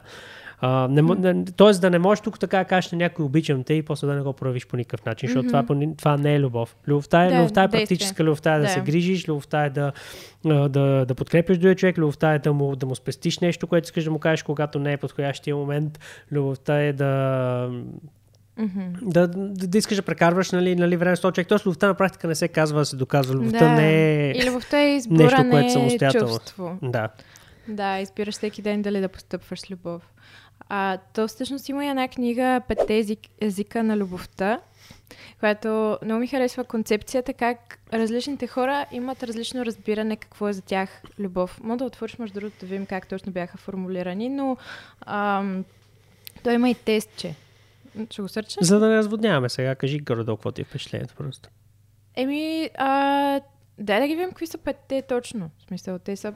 [0.61, 1.55] А, не, mm.
[1.55, 4.13] Тоест да не можеш тук така да кажеш на някой обичам те и после да
[4.13, 5.95] не го проявиш по никакъв начин, защото mm-hmm.
[5.95, 6.75] това, това не е любов.
[6.87, 9.91] Любовта е, да, любовта е практическа, любовта е да, да се грижиш, любовта е да,
[10.45, 14.03] да, да подкрепиш другия човек, любовта е да му, да му спестиш нещо, което искаш
[14.03, 15.99] да му кажеш, когато не е подходящия момент.
[16.31, 17.69] Любовта е да
[18.59, 18.97] Mm-hmm.
[19.01, 21.47] Да, да, да искаш да прекарваш нали, нали, време с този човек.
[21.47, 23.35] Тоест, любовта на практика не се казва се доказва.
[23.35, 23.71] Любовта да.
[23.71, 24.31] не е.
[24.31, 26.27] И любовта е избора, нещо, което е самостоятелно.
[26.27, 26.77] Чувство.
[26.81, 27.09] Да.
[27.67, 30.01] Да, избираш всеки ден дали да постъпваш с любов.
[30.69, 34.59] А, то всъщност има и една книга Петте език, езика на любовта,
[35.39, 41.01] която много ми харесва концепцията как различните хора имат различно разбиране какво е за тях
[41.19, 41.59] любов.
[41.63, 44.57] Мога да отвориш, между другото, да видим как точно бяха формулирани, но
[45.05, 45.65] ам,
[46.43, 47.35] той има и тестче.
[48.09, 48.59] Ще го сърча?
[48.61, 51.49] За да не разводняваме сега, кажи горе-долу какво ти е впечатлението просто.
[52.15, 53.41] Еми, а,
[53.79, 55.49] Дай да ги видим какви са петте точно.
[55.59, 56.33] В смисъл, те са...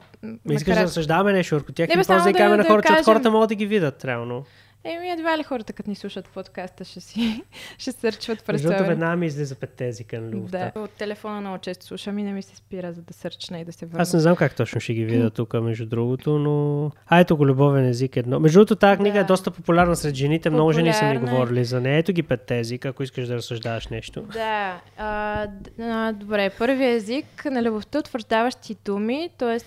[0.50, 3.04] Искаш да разсъждаваме нещо върху тях не, и просто да, да, на хората, да кажем...
[3.04, 4.44] хората могат да ги видят, реално.
[4.84, 7.42] Еми, едва ли хората, като ни слушат подкаста, ще си
[7.78, 10.72] ще сърчват през Защото веднага ми излиза петте езика на любовта.
[10.74, 13.64] Да, от телефона много често слушам и не ми се спира, за да сърчна и
[13.64, 14.02] да се върна.
[14.02, 16.90] Аз не знам как точно ще ги видя тук, между другото, но...
[17.06, 18.40] А, ето го, любовен език едно.
[18.40, 19.24] Между другото, тази книга е да.
[19.24, 20.50] е доста популярна сред жените.
[20.50, 20.56] Популярна.
[20.56, 21.98] Много жени са ми говорили за нея.
[21.98, 24.22] Ето ги петте езика, ако искаш да разсъждаваш нещо.
[24.22, 24.80] Да.
[24.96, 25.46] А,
[25.80, 29.58] а, добре, първият език на любовта, утвърждаващи думи, т.е.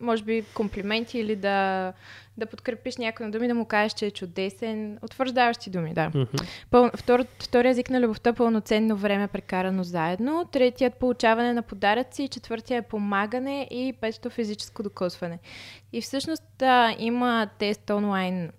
[0.00, 1.92] може би комплименти или да
[2.40, 4.98] да подкрепиш някой на думи, да му кажеш, че е чудесен.
[5.02, 6.10] Утвърждаващи думи, да.
[6.10, 6.46] Mm-hmm.
[6.70, 6.90] Пъл...
[6.96, 7.24] Втор...
[7.42, 10.48] Втори език на любовта пълноценно време прекарано заедно.
[10.52, 12.28] Третият получаване на подаръци.
[12.28, 13.68] Четвъртия е помагане.
[13.70, 15.38] И петото физическо докосване.
[15.92, 18.52] И всъщност да, има тест онлайн.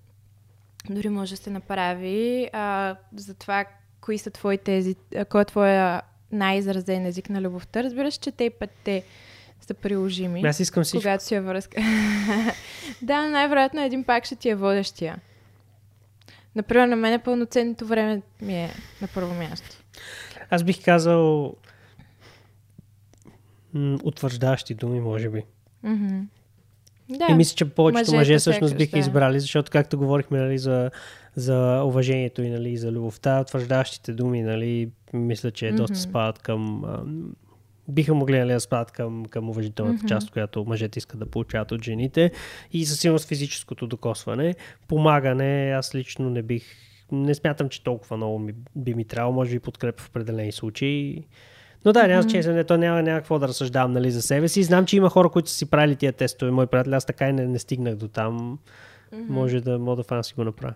[0.89, 3.65] Дори може да се направи а, за това,
[4.01, 4.97] кои са твоите език,
[5.29, 6.01] кой е твоя
[6.31, 7.83] най-изразен език на любовта.
[7.83, 9.03] Разбираш, че те петте
[9.61, 10.41] са приложими.
[10.45, 11.01] Аз искам всичко.
[11.01, 11.81] Когато си е връзка.
[13.01, 15.17] да, най-вероятно един пак ще ти е водещия.
[16.55, 18.69] Например, на мен пълноценното време ми е
[19.01, 19.77] на първо място.
[20.49, 21.53] Аз бих казал
[23.73, 25.43] м- утвърждаващи думи, може би.
[25.85, 26.23] Mm-hmm.
[27.09, 27.27] Да.
[27.29, 28.99] И мисля, че повечето мъже всъщност биха да.
[28.99, 30.91] избрали, защото както говорихме нали, за,
[31.35, 35.75] за уважението и нали, за любовта, утвърждаващите думи, нали, мисля, че mm-hmm.
[35.75, 36.83] доста спадат към
[37.91, 40.07] биха могли нали, да спадат към, към уважителната mm-hmm.
[40.07, 42.31] част, която мъжете искат да получават от жените.
[42.71, 44.55] И със сигурност физическото докосване.
[44.87, 46.63] Помагане, аз лично не бих
[47.11, 51.23] не смятам, че толкова много ми, би ми трябвало, може би подкрепа в определени случаи.
[51.85, 52.57] Но да, няма mm-hmm.
[52.59, 54.63] че то няма, няма какво да разсъждавам нали, за себе си.
[54.63, 56.51] Знам, че има хора, които са си правили тия тестове.
[56.51, 58.59] Мои приятели, аз така и не, не стигнах до там.
[59.13, 59.29] Mm-hmm.
[59.29, 60.73] Може да мога да фана си го направя.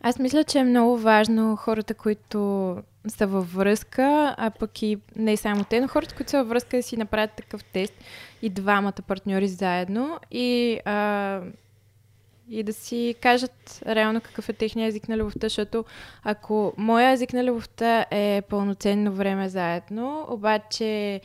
[0.00, 2.76] Аз мисля, че е много важно хората, които
[3.08, 6.76] са във връзка, а пък и не само те, но хората, които са във връзка
[6.76, 7.94] да си направят такъв тест
[8.42, 11.40] и двамата партньори заедно и, а,
[12.48, 15.84] и да си кажат реално какъв е техния език на любовта, защото
[16.22, 21.20] ако моя език на любовта е пълноценно време заедно, обаче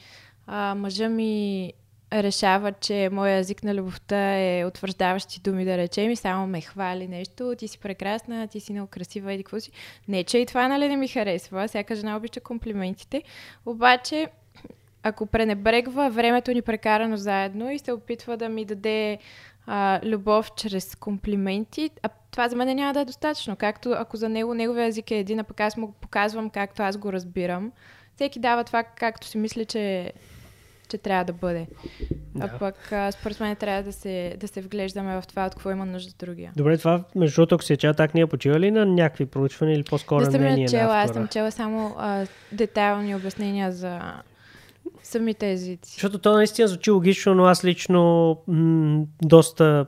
[0.48, 1.74] а, мъжа ми
[2.14, 7.08] решава, че моя език на любовта е утвърждаващи думи, да речем, и само ме хвали
[7.08, 9.72] нещо, ти си прекрасна, ти си много красива, и какво си.
[10.08, 13.24] Не, че и това нали не ми харесва, всяка жена обича комплиментите,
[13.66, 14.28] обаче
[15.04, 19.18] ако пренебрегва времето ни прекарано заедно и се опитва да ми даде
[19.68, 23.56] а, любов чрез комплименти, а това за мен няма да е достатъчно.
[23.56, 26.98] Както ако за него неговия език е един, а пък аз му показвам както аз
[26.98, 27.72] го разбирам.
[28.16, 30.14] Всеки дава това, както си мисля, че
[30.90, 31.68] че трябва да бъде.
[32.36, 32.50] Да.
[32.56, 35.72] А пък, а, според мен, трябва да се, да се вглеждаме в това, от какво
[35.72, 36.52] има нужда другия.
[36.56, 39.84] Добре, това, между другото, ако се чела так, ние почива ли на някакви проучвания или
[39.84, 41.14] по-скоро съм мнение чела, на аз автора?
[41.14, 44.00] съм чела само а, детайлни обяснения за
[45.04, 45.94] самите езици.
[45.94, 49.86] Защото то наистина звучи логично, но аз лично м- доста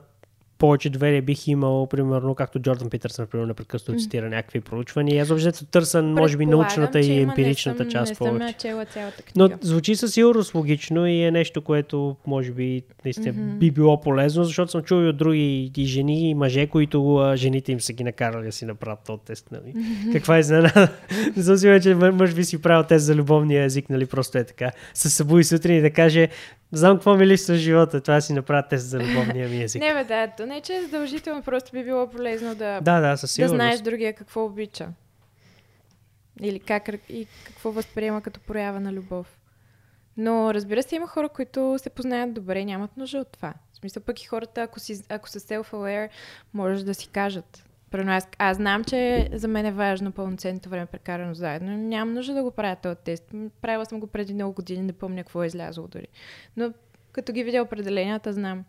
[0.62, 5.22] повече доверие бих имал, примерно, както Джордан Питърсън, например, непрекъснато цитира някакви проучвания.
[5.22, 8.58] Аз въобще търся, може би, научната и емпиричната част не съм я повече.
[8.58, 13.58] чела цялата Но звучи със сигурност логично и е нещо, което може би наистина Мгм.
[13.58, 17.72] би било полезно, защото съм и от други и жени и мъже, които а, жените
[17.72, 19.48] им са ги накарали да си направят този тест.
[19.52, 19.74] Нали?
[20.12, 20.88] Каква е изненада?
[21.36, 24.06] Не съм сигурен, че мъ- мъж би си правил тест за любовния език, нали?
[24.06, 24.70] Просто е така.
[24.94, 26.28] Се събуди сутрин и да каже,
[26.72, 29.82] знам какво ми липсва в живота, това си направя тест за любовния ми език.
[29.82, 33.16] Не, бе, да, то не че е задължително, просто би било полезно да, Да, да,
[33.16, 34.88] със да знаеш другия какво обича.
[36.40, 39.38] Или как и какво възприема като проява на любов.
[40.16, 43.54] Но разбира се, има хора, които се познаят добре, нямат нужда от това.
[43.72, 46.08] В смисъл пък и хората, ако, си, ако са self-aware,
[46.54, 47.64] може да си кажат.
[47.92, 51.76] Примерно аз, аз знам, че за мен е важно пълноценното време прекарано заедно.
[51.76, 53.24] Нямам нужда да го правя този тест.
[53.62, 56.06] Правила съм го преди много години, не помня какво е излязло дори.
[56.56, 56.72] Но
[57.12, 58.64] като ги видя определенията, знам.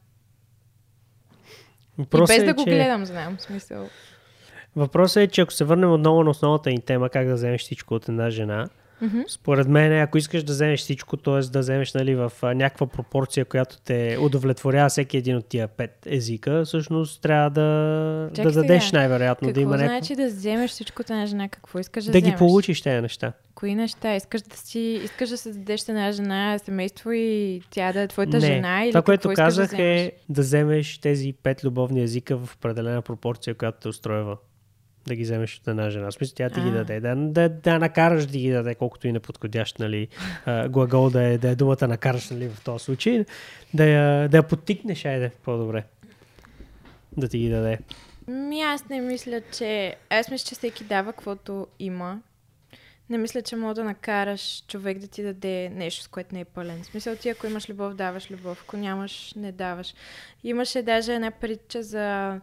[1.97, 3.37] Въпросът и без е, да го че- гледам, знам.
[3.37, 3.89] В смисъл.
[4.75, 7.93] Въпросът е, че ако се върнем отново на основната ни тема, как да вземеш всичко
[7.93, 8.69] от една жена,
[9.03, 9.21] Мгм.
[9.27, 11.39] Според мен, ако искаш да вземеш всичко, т.е.
[11.39, 16.65] да вземеш нали, в някаква пропорция, която те удовлетворява всеки един от тия пет езика,
[16.65, 18.97] всъщност трябва да, Чакай да дадеш сега.
[18.97, 21.49] най-вероятно Какво да има значи да вземеш всичко от една жена?
[21.49, 22.37] Какво искаш да, да ги вземеш?
[22.37, 23.33] получиш тези неща.
[23.55, 24.15] Кои неща?
[24.15, 28.45] Искаш да си, искаш да създадеш една жена, семейство и тя да е твоята Не,
[28.45, 30.01] жена или това, което казах да вземеш?
[30.01, 34.37] е да вземеш тези пет любовни езика в определена пропорция, която те устройва.
[35.07, 36.11] Да ги вземеш от една жена.
[36.11, 36.99] В смисъл, тя ти ги даде.
[36.99, 40.07] Да, да, да накараш да ги даде, колкото и неподходящ, нали,
[40.69, 43.25] глагол да е, да е думата накараш, нали, в този случай.
[43.73, 45.83] Да я, да я подтикнеш, айде, по-добре.
[47.17, 47.79] Да ти ги даде.
[48.27, 49.95] Ми аз не мисля, че...
[50.09, 52.21] Аз мисля, че всеки дава каквото има.
[53.09, 56.45] Не мисля, че мога да накараш човек да ти даде нещо, с което не е
[56.45, 56.83] пълен.
[56.83, 58.63] В смисъл ти, ако имаш любов, даваш любов.
[58.63, 59.93] Ако нямаш, не даваш.
[60.43, 62.39] Имаше даже една притча за...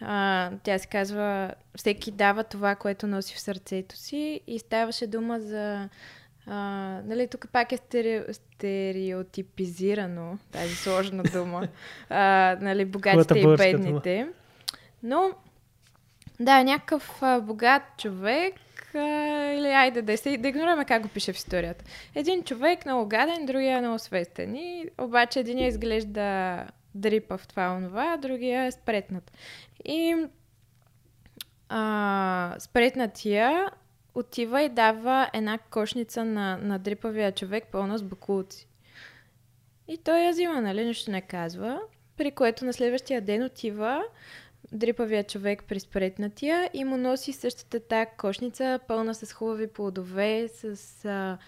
[0.00, 5.40] А, тя се казва всеки дава това, което носи в сърцето си и ставаше дума
[5.40, 5.88] за...
[6.46, 6.56] А,
[7.04, 7.78] нали, тук пак е
[8.32, 11.68] стереотипизирано тази сложна дума.
[12.08, 13.56] А, нали, богатите и дума.
[13.56, 14.28] бедните.
[15.02, 15.30] Но,
[16.40, 18.54] да, някакъв а, богат човек,
[18.94, 21.84] или айде да, се, да игнорираме как го пише в историята.
[22.14, 24.56] Един човек много гаден, другия много свестен.
[24.56, 26.56] И обаче един изглежда
[26.96, 29.32] дрипа в това онова, а другия е спретнат.
[29.84, 30.26] И
[31.68, 33.70] а, спретнатия
[34.14, 38.68] отива и дава една кошница на, на дрипавия човек пълна с бакулци.
[39.88, 41.80] И той я взима, нали, нищо не казва,
[42.16, 44.02] при което на следващия ден отива
[44.72, 51.04] дрипавия човек при спретнатия и му носи същата тази кошница, пълна с хубави плодове, с
[51.04, 51.38] а,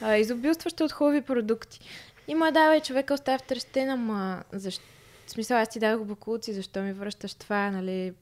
[0.00, 1.80] а, изобилстваща от хубави продукти.
[2.28, 4.84] И му дава и човека остава втрещен, ама защо?
[5.28, 8.12] В смисъл, аз ти дадох бакулци, защо ми връщаш това, нали?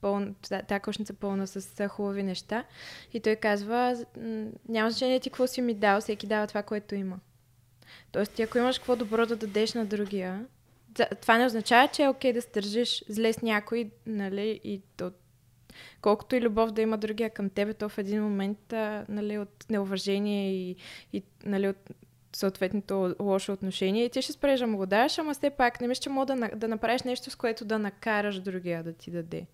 [0.00, 0.34] Пълна,
[0.68, 2.64] тази кошница пълна с хубави неща.
[3.12, 6.94] И той казва, «М, няма значение ти какво си ми дал, всеки дава това, което
[6.94, 7.18] има.
[8.12, 10.46] Тоест, ти ако имаш какво добро да дадеш на другия,
[11.20, 15.12] това не означава, че е окей да се държиш зле с някой, нали, и то,
[16.00, 18.72] колкото и любов да има другия към тебе, то в един момент,
[19.08, 20.76] нали, от неуважение и,
[21.12, 21.90] и нали, от
[22.40, 25.88] съответното лошо отношение, и ти ще спреш да му го даваш, ама все пак не
[25.88, 29.46] мисля, че мога да, да направиш нещо, с което да накараш другия да ти даде.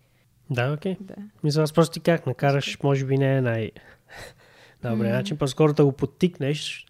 [0.51, 0.97] Да, окей.
[1.01, 1.15] Да.
[1.45, 3.71] Мисля, аз просто ти как накараш, може би не е най...
[4.83, 5.15] Добре, М.
[5.15, 6.87] начин по-скоро да го подтикнеш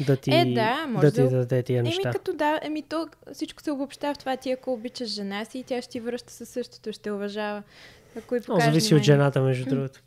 [0.00, 2.10] да ти, Е, да, може да ти да- даде тия Еми неща.
[2.10, 5.82] като да, еми то всичко се обобщава в това, ти ако обичаш жена си, тя
[5.82, 7.62] ще ти връща със същото, ще уважава.
[8.18, 9.04] Ако и покажеш зависи от внимание.
[9.04, 10.00] жената, между другото.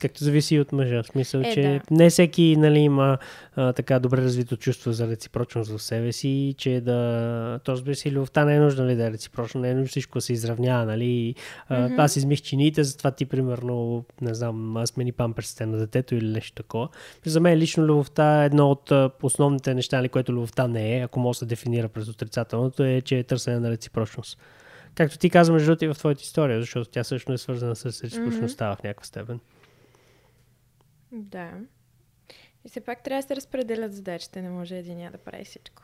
[0.00, 1.02] Както зависи и от мъжа.
[1.02, 1.94] В смисъл, Е, че да.
[1.94, 3.18] не всеки нали, има
[3.56, 7.60] а, така добре развито чувство за реципрочност в себе си, че да...
[7.64, 9.88] То разбира се, и любовта не е нужно нали, да е реципрочно, не е нужно
[9.88, 10.84] всичко да се изравнява.
[10.84, 11.34] Нали?
[11.68, 12.00] А, Мгм.
[12.00, 16.52] Аз измих чините, затова ти, примерно, не знам, аз смени памперсите на детето или нещо
[16.52, 16.88] такова.
[17.26, 21.20] За мен лично любовта е едно от основните неща, нали, което любовта не е, ако
[21.20, 24.38] може да се дефинира през отрицателното, е, че е търсене на реципрочност.
[24.94, 28.04] Както ти казваш, между другото, и в твоята история, защото тя също е свързана с
[28.04, 29.40] реципрочността в някаква степен.
[31.14, 31.50] Да.
[32.64, 35.82] И все пак трябва да се разпределят задачите, не може един да прави всичко.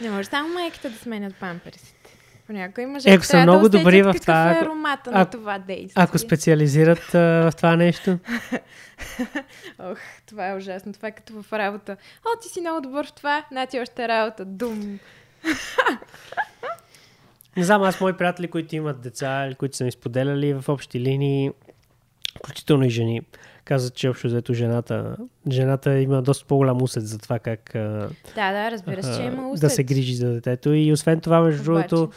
[0.00, 2.16] Не може само майките да сменят памперсите.
[2.46, 5.30] Понякога мъже Еко са много да добри в какъв това, е ако- аромата на ако-
[5.30, 6.02] това действие.
[6.04, 8.18] Ако специализират а, в това нещо.
[9.78, 10.92] Ох, това е ужасно.
[10.92, 11.96] Това е като в работа.
[12.24, 13.44] О, ти си много добър в това.
[13.52, 14.44] На ти още работа.
[14.44, 14.98] Дум.
[17.56, 21.00] Не знам, аз мои приятели, които имат деца или които са ми споделяли в общи
[21.00, 21.50] линии,
[22.36, 23.22] включително и жени,
[23.66, 25.16] казват, че общо взето жената,
[25.50, 27.70] жената има доста по-голям усет за това как
[28.34, 29.60] Да, да, разбира се, че има усет.
[29.60, 30.72] да се грижи за детето.
[30.72, 32.10] И освен това, между другото,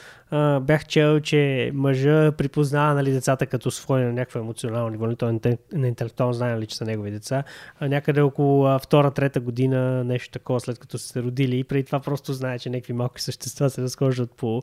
[0.62, 5.06] бях чел, че мъжа припознава нали, децата като свои на някакво емоционално ниво.
[5.06, 7.44] нали, Той не, не интелектуално знае нали, че са негови деца.
[7.80, 11.60] А някъде около втора-трета година, нещо такова, след като са се родили.
[11.60, 14.62] И преди това просто знае, че някакви малки същества се разхождат по,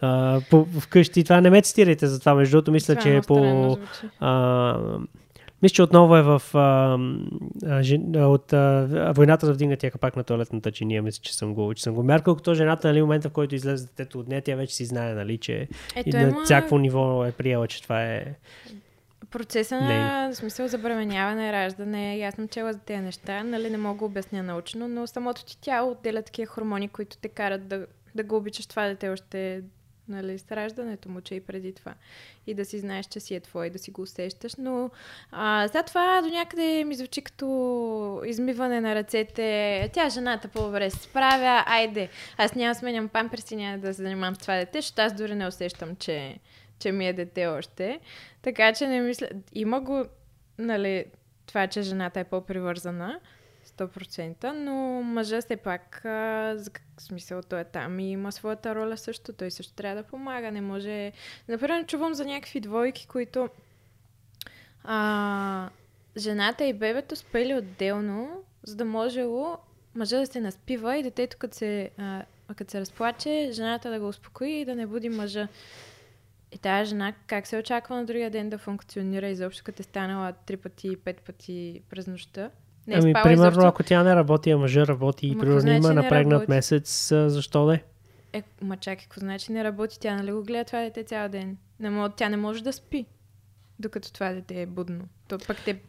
[0.00, 1.24] а, по вкъщи.
[1.24, 2.34] Това не ме цитирайте за това.
[2.34, 3.78] Между другото, мисля, Това че е странно по...
[4.20, 4.98] А,
[5.62, 6.98] мисля, че отново е в а,
[7.66, 11.02] а, жен, от а, войната за вдигнатия капак на туалетната чиния.
[11.02, 13.86] Мисля, че съм го, че съм го мяркал, като жената, нали, момента в който излезе
[13.86, 17.24] детето от нея, тя вече си знае, нали, че Ето и на има всяко ниво
[17.24, 18.24] е приела, че това е...
[19.30, 22.22] процеса на в смисъл забременяване, раждане.
[22.28, 23.44] Аз съм чела за тези неща.
[23.44, 27.28] Нали, не мога да обясня научно, но самото ти тяло отделя такива хормони, които те
[27.28, 29.62] карат да, да го обичаш това дете още
[30.08, 31.94] нали, с раждането му, че и преди това.
[32.46, 34.56] И да си знаеш, че си е твой, да си го усещаш.
[34.58, 34.90] Но
[35.30, 39.90] а, за това до някъде ми звучи като измиване на ръцете.
[39.92, 41.64] Тя жената по-добре се справя.
[41.66, 45.34] Айде, аз няма сменям памперси, няма да се занимавам с това дете, защото аз дори
[45.34, 46.38] не усещам, че,
[46.78, 48.00] че ми е дете още.
[48.42, 49.28] Така че не мисля...
[49.52, 50.04] Има го,
[50.58, 51.04] нали,
[51.46, 53.20] това, че жената е по-привързана,
[53.78, 58.74] 100%, но мъжа все пак, а, за как смисъл той е там и има своята
[58.74, 59.32] роля също.
[59.32, 60.52] Той също трябва да помага.
[60.52, 61.12] Не може...
[61.48, 63.48] Например, чувам за някакви двойки, които
[64.84, 65.70] а,
[66.16, 69.58] жената и бебето спели отделно, за да можело
[69.94, 72.24] мъжа да се наспива и детето като се, а,
[72.56, 75.48] като се разплаче, жената да го успокои и да не буди мъжа.
[76.52, 80.32] И тази жена как се очаква на другия ден да функционира изобщо, като е станала
[80.32, 82.50] три пъти, пет пъти през нощта?
[82.88, 83.68] Не е ами, спала примерно, изобщо.
[83.68, 86.50] ако тя не работи, а мъжа работи и примерно значи има напрегнат работи?
[86.50, 87.82] месец, а, защо не?
[88.32, 90.00] Е, ма чакай, какво значи не работи?
[90.00, 91.56] Тя нали го гледа това дете цял ден?
[91.80, 93.06] Не мога, тя не може да спи,
[93.80, 95.04] докато това дете е будно.
[95.28, 95.80] То пък те...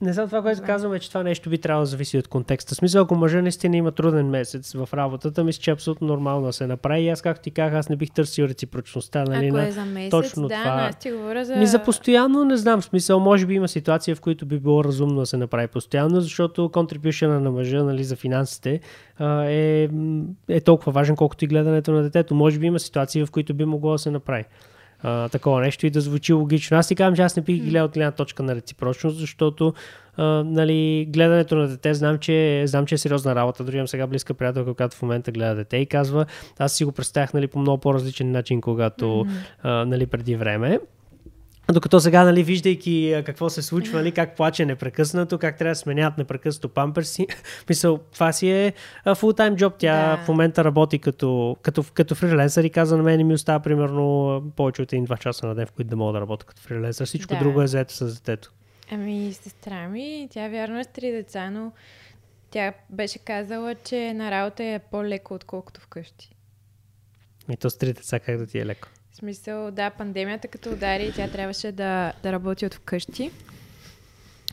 [0.00, 2.74] Не знам, това, което казваме, че това нещо би трябвало да зависи от контекста.
[2.74, 6.46] В смисъл, ако мъжа наистина има труден месец в работата, мисля, че е абсолютно нормално
[6.46, 7.02] да се направи.
[7.02, 9.24] И аз, както ти казах, аз не бих търсил реципрочността.
[9.24, 9.68] Нали, Ако на...
[9.68, 10.86] е за месец, точно да, това.
[10.88, 11.56] аз ти говоря за...
[11.56, 12.80] Ми за постоянно не знам.
[12.80, 16.20] В смисъл, може би има ситуации, в които би било разумно да се направи постоянно,
[16.20, 18.80] защото контрибюшена на мъжа нали, за финансите
[19.48, 19.88] е,
[20.48, 22.34] е толкова важен, колкото и гледането на детето.
[22.34, 24.44] Може би има ситуации, в които би могло да се направи
[25.02, 26.76] а, такова нещо и да звучи логично.
[26.76, 29.74] Аз ти казвам, че аз не бих гледал от гледна точка на реципрочност, защото
[30.16, 33.64] а, нали, гледането на дете знам че, знам, че е сериозна работа.
[33.64, 36.26] Дори имам сега близка приятелка, която в момента гледа дете и казва,
[36.58, 39.26] аз си го представях нали, по много по-различен начин, когато
[39.62, 40.78] а, нали, преди време.
[41.72, 46.18] Докато сега, нали, виждайки какво се случва, нали, как плаче непрекъснато, как трябва да сменят
[46.18, 47.26] непрекъснато памперси,
[47.68, 48.72] мисъл, това си е
[49.16, 49.74] фултайм джоб.
[49.78, 50.24] Тя Да.
[50.24, 54.42] в момента работи като, като, като фриленсър и каза на мен и ми остава примерно
[54.56, 57.06] повече от един-два часа на ден, в които да мога да работя като фриленсър.
[57.06, 57.38] Всичко Да.
[57.40, 58.52] друго е заето с детето.
[58.90, 61.72] Ами, сестра ми, тя вярно е с три деца, но
[62.50, 66.34] тя беше казала, че на работа е по-леко, отколкото вкъщи.
[67.52, 68.88] И то с три деца как да ти е леко.
[69.14, 73.30] В смисъл, да, пандемията като удари, тя трябваше да, да работи от вкъщи,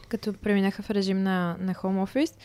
[0.10, 2.36] като преминаха в режим на, на home office.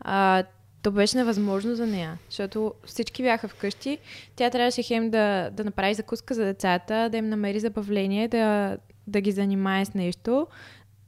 [0.00, 0.44] А,
[0.82, 3.98] то беше невъзможно за нея, защото всички бяха вкъщи.
[4.36, 9.20] Тя трябваше хем да, да направи закуска за децата, да им намери забавление, да, да
[9.20, 10.46] ги занимае с нещо,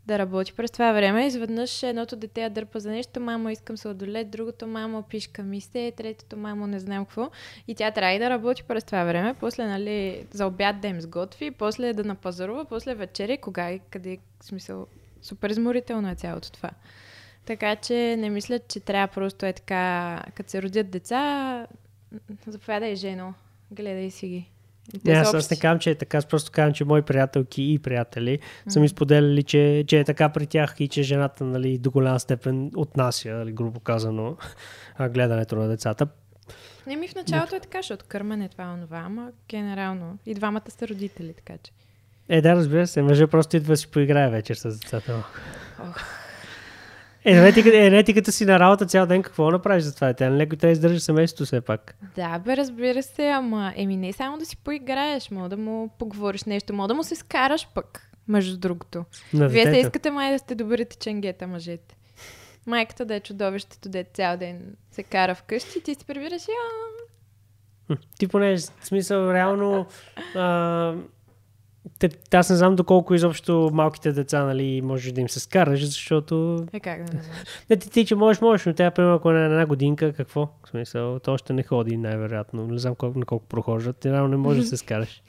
[0.08, 1.26] да работи през това време.
[1.26, 5.92] Изведнъж едното дете я дърпа за нещо, мамо искам сладолет, другото мамо пишка ми се,
[5.96, 7.30] третото мамо не знам какво.
[7.68, 11.00] И тя трябва и да работи през това време, после нали, за обяд да им
[11.00, 14.86] сготви, после да напазарува, после вечеря, кога и къде, в смисъл,
[15.22, 16.70] супер изморително е цялото това.
[17.44, 21.66] Така че не мисля, че трябва просто е така, като се родят деца,
[22.46, 23.34] заповядай жено,
[23.70, 24.50] гледай си ги.
[25.04, 27.72] Те Не, аз, аз не казвам, че е така, аз просто казвам, че мои приятелки
[27.72, 31.78] и приятели са ми споделяли, че, че е така при тях и че жената нали,
[31.78, 34.36] до голяма степен отнася, нали, грубо казано,
[35.10, 36.06] гледането на децата.
[36.86, 40.18] Не ми в началото е така, защото кърмене това онова, ама генерално.
[40.26, 41.72] И двамата са родители, така че.
[42.28, 45.24] Е, да, разбира се, мъжа просто идва да си поиграе вечер с децата.
[45.80, 46.27] Ох.
[47.28, 47.52] Е,
[48.04, 50.14] ти, е, си на работа цял ден, какво направиш за това?
[50.14, 51.96] Тя леко трябва да издържа семейството все пак.
[52.16, 56.44] Да, бе, разбира се, ама еми не само да си поиграеш, мога да му поговориш
[56.44, 59.04] нещо, мога да му се скараш пък, между другото.
[59.34, 61.96] На Вие се искате май да сте добрите ченгета, мъжете.
[62.66, 66.50] Майката да е чудовището, да е цял ден се кара вкъщи, ти си прибираш и
[68.18, 69.86] Ти поне, в смисъл, реално,
[70.34, 70.94] а,
[71.98, 76.66] те, аз не знам доколко изобщо малките деца, нали, можеш да им се скараш, защото...
[76.72, 77.22] Е как да не?
[77.70, 80.48] Не, ти, ти, че можеш, можеш, но тя, примерно, ако е на една годинка, какво?
[80.64, 82.66] В смисъл, то още не ходи, най-вероятно.
[82.66, 83.96] Не знам колко, на колко прохождат.
[83.96, 85.22] Ти реално не можеш да се скараш.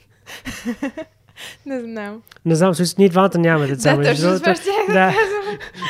[1.66, 2.22] Не знам.
[2.44, 3.96] Не знам, в смисъл, ние двамата нямаме деца.
[3.96, 4.54] Да, точно това да
[4.92, 5.14] да.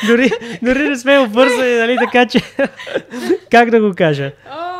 [0.07, 2.39] дори, дори не сме обвързани, нали, така че...
[3.51, 4.31] как да го кажа?
[4.51, 4.70] О,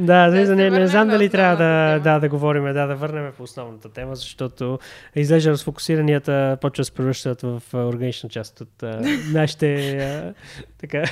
[0.00, 2.94] Да, Да да не, не знам на дали трябва да, да, да говорим, да, да
[2.94, 4.78] върнем по основната тема, защото
[5.16, 9.00] изглежда разфокусиранията почва се превръщат в органична част от а,
[9.32, 10.34] нашите а,
[10.78, 11.04] така,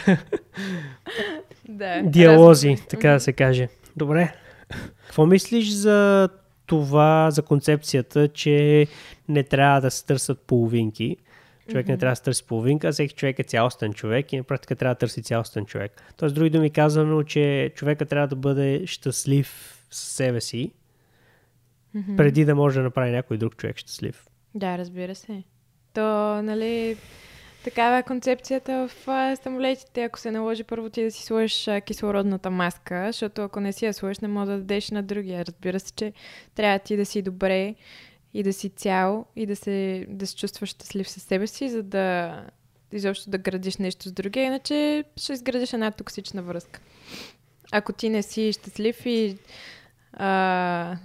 [1.69, 2.03] да.
[2.05, 2.89] диалози, разговори.
[2.89, 3.69] така да се каже.
[3.97, 4.33] Добре.
[5.07, 6.29] Какво мислиш за
[6.67, 8.87] това, за концепцията, че
[9.29, 11.17] не трябва да се търсят половинки?
[11.71, 12.01] Човек не Мгм.
[12.01, 14.99] трябва да се търси половинка, всеки човек е цялостен човек и на практика трябва да
[14.99, 16.03] търси цялостен човек.
[16.17, 20.73] Тоест, други думи казано, че човека трябва да бъде щастлив с себе си,
[21.95, 22.17] Мгм.
[22.17, 24.27] преди да може да направи някой друг човек щастлив.
[24.55, 25.43] Да, разбира се.
[25.95, 26.97] То, нали,
[27.65, 30.03] такава е концепцията в самолетите.
[30.05, 33.95] Ако се наложи първо ти да си сложиш кислородната маска, защото ако не си я
[33.95, 35.45] сложиш, не може да дадеш на другия.
[35.45, 36.13] Разбира се, че
[36.55, 37.75] трябва ти да си добре
[38.35, 41.83] и да си цял и да се, да се чувстваш щастлив със себе си, за
[41.83, 42.37] да
[42.93, 46.81] изобщо да градиш нещо с другия, иначе ще изградиш една токсична връзка.
[47.73, 49.39] Ако ти не си щастлив и
[50.13, 50.97] а,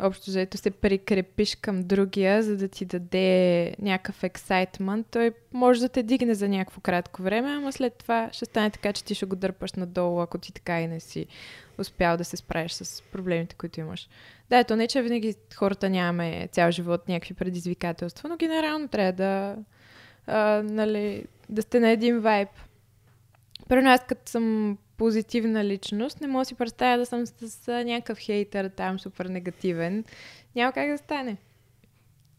[0.00, 5.88] общо заето се прикрепиш към другия, за да ти даде някакъв ексайтмент, той може да
[5.88, 9.26] те дигне за някакво кратко време, ама след това ще стане така, че ти ще
[9.26, 11.26] го дърпаш надолу, ако ти така и не си
[11.80, 14.08] успял да се справиш с проблемите, които имаш.
[14.50, 19.56] Да, ето не, че винаги хората нямаме цял живот някакви предизвикателства, но генерално трябва да,
[20.26, 22.48] а, нали, да сте на един вайб.
[23.68, 28.18] Първо аз като съм позитивна личност, не мога да си представя да съм с някакъв
[28.18, 30.04] хейтър там, супер негативен.
[30.56, 31.36] Няма как да стане.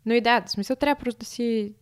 [0.05, 1.73] Но и да, в смисъл трябва просто да си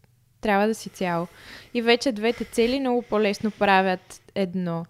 [0.41, 1.27] трябва да си цял.
[1.73, 4.85] И вече двете цели много по-лесно правят едно.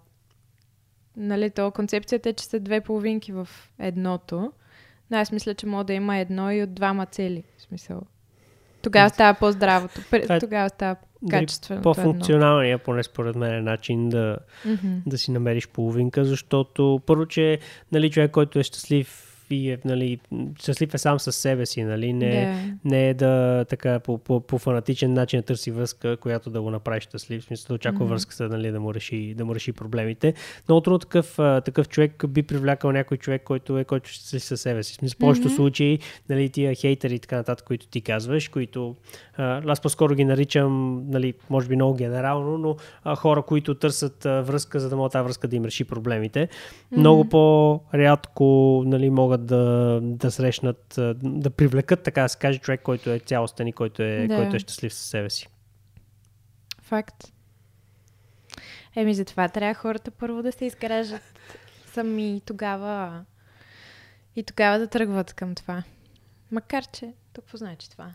[1.20, 3.48] Нали, то концепцията е, че са две половинки в
[3.78, 4.52] едното.
[5.10, 7.44] Но аз мисля, че може да има едно и от двама цели.
[7.58, 8.02] В смисъл.
[8.82, 10.00] Тогава става по-здравото.
[10.12, 11.94] Е Тогава става Дали качественото едно.
[11.94, 14.96] По-функционалния, поне според мен, е начин да, Мгм.
[15.06, 17.58] да си намериш половинка, защото първо, че
[17.92, 20.18] нали, човек, който е щастлив и е, нали,
[20.58, 22.88] щастлив е сам със себе си, нали, не, Да.
[22.90, 26.70] не е да така по, по, по фанатичен начин да търси връзка, която да го
[26.70, 28.12] направи щастлив, в смисъл да очаква Мгм.
[28.14, 30.34] връзката нали, да, му реши, да му реши проблемите.
[30.68, 31.34] Много трудно такъв,
[31.64, 34.92] такъв човек би привлякал някой човек, който е който ще си със себе си.
[34.92, 35.56] В смисъл, в повечето Мгм.
[35.56, 35.98] случаи,
[36.28, 38.96] нали, тия хейтери и така нататък, които ти казваш, които
[39.36, 44.26] а, аз по-скоро ги наричам, нали, може би много генерално, но а, хора, които търсят
[44.26, 46.48] а, връзка, за да могат тази връзка да им реши проблемите.
[46.92, 48.44] Много по-рядко
[48.86, 53.66] нали, могат да, да срещнат, да привлекат, така да се каже, човек, който е цялостен
[53.66, 54.36] и който е, Да.
[54.36, 55.48] който е щастлив със себе си.
[56.82, 57.32] Факт.
[58.96, 61.22] Еми, затова трябва хората първо да се изграждат
[61.86, 63.24] сами и тогава
[64.36, 65.82] и тогава да тръгват към това.
[66.50, 68.14] Макар, че какво значи това?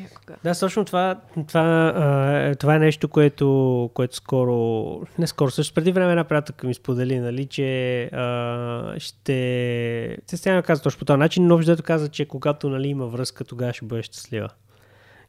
[0.00, 0.34] Някога.
[0.44, 1.16] Да, точно това,
[1.48, 6.24] това, а, е- това е нещо, което, което скоро, не скоро, също преди време една
[6.24, 10.18] приятелка ми сподели, нали, че а, ще...
[10.26, 13.44] Се стяна каза точно по този начин, но общо каза, че когато нали, има връзка,
[13.44, 14.48] тогава ще бъде щастлива.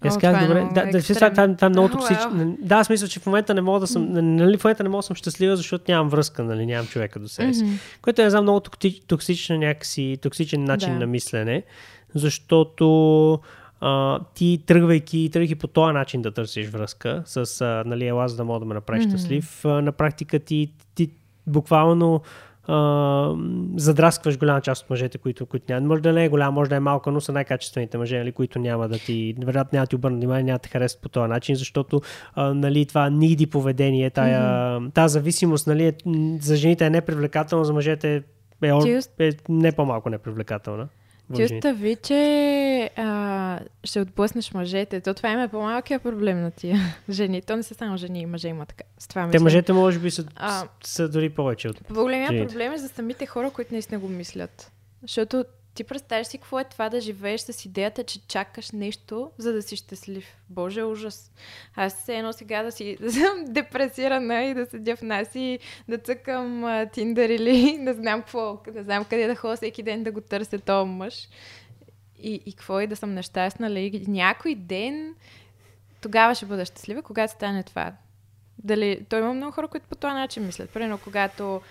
[0.05, 2.57] Аз казах, е добре, да, да, това, това, това е много токсично.
[2.59, 4.99] Да, аз мисля, че в момента не мога да съм, нали, в момента не мога
[4.99, 7.63] да съм щастлива, защото нямам връзка, нали, нямам човека до себе си.
[7.63, 7.73] Мгм.
[8.01, 8.61] Което е, не знам, много
[9.07, 10.99] токсична някакси, токсичен начин Да.
[10.99, 11.63] на мислене,
[12.15, 13.39] защото
[13.81, 18.35] а, ти тръгвайки, тръгвайки по този начин да търсиш връзка с, а, нали, ела, за
[18.35, 19.17] да мога да ме направиш Мгм.
[19.17, 21.09] щастлив, а, на практика ти, ти
[21.47, 22.21] буквално
[22.67, 23.35] а,
[23.75, 25.87] задраскваш голяма част от мъжете, които, които няма.
[25.87, 28.59] Може да не е голяма, може да е малка, но са най-качествените мъже, нали, които
[28.59, 31.29] няма да ти, вероятно няма да ти обърнат внимание, няма да те харесат по този
[31.29, 32.01] начин, защото
[32.35, 35.93] а, нали, това ниди поведение, тая, тая зависимост нали, е,
[36.39, 40.87] за жените е непривлекателно, за мъжете е, е, е не по-малко непривлекателна.
[41.35, 45.01] Ти остави, че а, ще отблъснеш мъжете.
[45.01, 46.77] То това им е по-малкия проблем на тия
[47.09, 47.41] жени.
[47.41, 48.83] То не са само жени, и мъже има така.
[48.97, 50.63] С това Те мъжете може би са, А.
[50.83, 54.71] са дори повече от По-големия проблем е за самите хора, които наистина го мислят.
[55.01, 59.53] Защото ти представяш си какво е това да живееш с идеята, че чакаш нещо, за
[59.53, 60.37] да си щастлив.
[60.49, 61.31] Боже, ужас.
[61.75, 65.59] Аз се едно сега да си да съм депресирана и да седя в нас и
[65.87, 70.11] да цъкам Тиндър или не знам какво, не знам къде да ходя всеки ден да
[70.11, 71.27] го търся този мъж.
[72.19, 74.05] И, и какво и да съм нещастна, ли?
[74.07, 75.15] Някой ден
[76.01, 77.93] тогава ще бъда щастлива, когато стане това.
[78.63, 80.69] Дали, той има много хора, които по този начин мислят.
[80.69, 81.61] Примерно, когато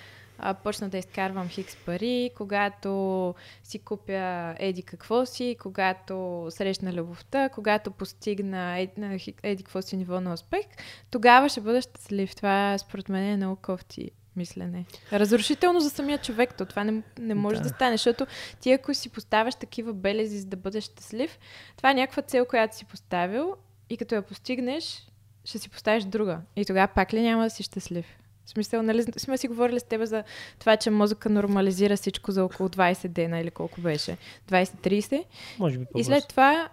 [0.43, 3.35] а, почна да изкарвам хикс пари, когато
[3.65, 10.21] си купя еди какво си, когато срещна любовта, когато постигна еди, еди какво си ниво
[10.21, 10.67] на успех,
[11.11, 12.37] тогава ще бъда щастлив.
[12.37, 14.85] Това според мен е много кофти мислене.
[15.13, 17.63] Разрушително за самия човек, то това не, не може да.
[17.63, 18.27] да стане, защото
[18.61, 21.39] ти ако си поставяш такива белези за да бъдеш щастлив,
[21.77, 23.55] това е някаква цел, която си поставил
[23.91, 25.07] и като я постигнеш,
[25.45, 26.41] ще си поставиш друга.
[26.57, 28.20] И тогава пак ли няма да си щастлив?
[28.51, 30.25] В смисъл, нали сме си говорили с теб за
[30.59, 34.17] това, че мозъка нормализира всичко за около 20 дена или колко беше?
[34.51, 35.25] 20-30?
[35.59, 36.69] Може би И след това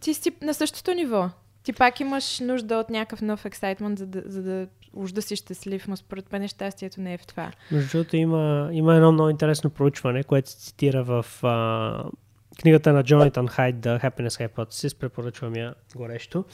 [0.00, 1.30] ти си на същото ниво.
[1.62, 5.36] Ти пак имаш нужда от някакъв нов ексайтмент, за да, за да уж да си
[5.36, 7.50] щастлив, но според мен щастието не е в това.
[7.72, 12.04] Между другото има, има едно много интересно проучване, което се цитира в а,
[12.60, 16.44] книгата на Джонатан Хайд, The Happiness Hypothesis, препоръчвам я горещо.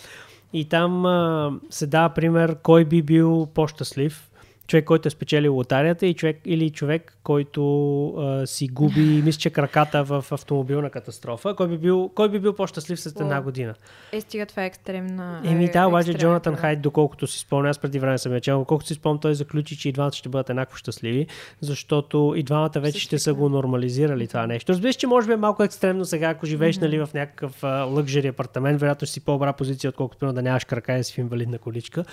[0.53, 4.31] И там а, се дава пример кой би бил по-щастлив
[4.67, 9.51] човек, който е спечелил лотарията и човек, или човек, който а, си губи, мисля, че
[9.51, 11.55] краката в автомобилна катастрофа.
[11.57, 13.75] Кой би бил, кой би бил по-щастлив след една година?
[14.13, 15.43] Е, стига това е екстремна.
[15.45, 18.89] Еми, да, обаче Джонатан Хайд, доколкото си спомня, аз преди време съм я чел, колкото
[18.89, 21.27] си спомням, той заключи, че и двамата ще бъдат еднакво щастливи,
[21.61, 24.73] защото и двамата вече ще са го нормализирали това нещо.
[24.73, 26.81] Разбира се, че може би е малко екстремно сега, ако живееш mm-hmm.
[26.81, 31.05] нали, в някакъв лъкжери апартамент, вероятно ще си по-добра позиция, отколкото да нямаш крака и
[31.05, 32.05] си в инвалидна количка.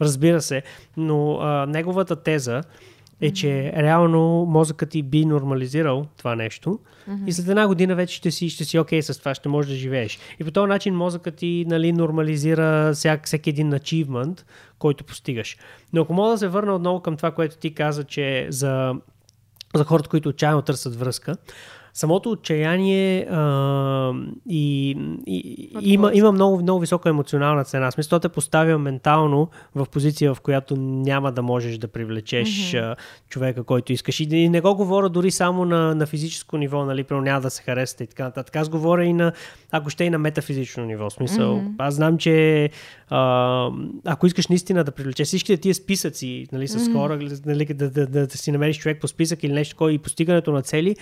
[0.00, 0.62] Разбира се,
[0.96, 2.62] но а, негова неговата теза
[3.20, 6.78] е, че реално мозъкът ти би нормализирал това нещо
[7.08, 7.26] mm-hmm.
[7.26, 9.70] и след една година вече ще си, ще си окей okay с това, ще можеш
[9.70, 10.18] да живееш.
[10.40, 14.42] И по този начин мозъкът ти нали, нормализира всяк, всеки един achievement,
[14.78, 15.56] който постигаш.
[15.92, 18.94] Но ако мога да се върна отново към това, което ти каза, че за,
[19.74, 21.36] за хората, които отчаяно търсят връзка,
[21.94, 24.12] самото отчаяние а,
[24.48, 24.90] и,
[25.26, 27.90] и, има, има много, много висока емоционална цена.
[27.90, 32.96] Смисъл, те поставя ментално в позиция, в която няма да можеш да привлечеш mm-hmm.
[33.28, 34.20] човека, който искаш.
[34.20, 37.50] И, и не го говоря дори само на, на физическо ниво, нали, прямо няма да
[37.50, 38.56] се харесате и така нататък.
[38.56, 39.32] Аз говоря и на,
[39.70, 41.10] ако ще и на метафизично ниво.
[41.10, 41.74] Смисъл, mm-hmm.
[41.78, 42.70] аз знам, че
[43.08, 43.70] а,
[44.04, 46.92] ако искаш наистина да привлечеш всичките тия списъци нали, с mm-hmm.
[46.92, 49.92] хора, нали, да, да, да, да, да си намериш човек по списък или нещо, кой
[49.92, 50.96] и постигането на цели,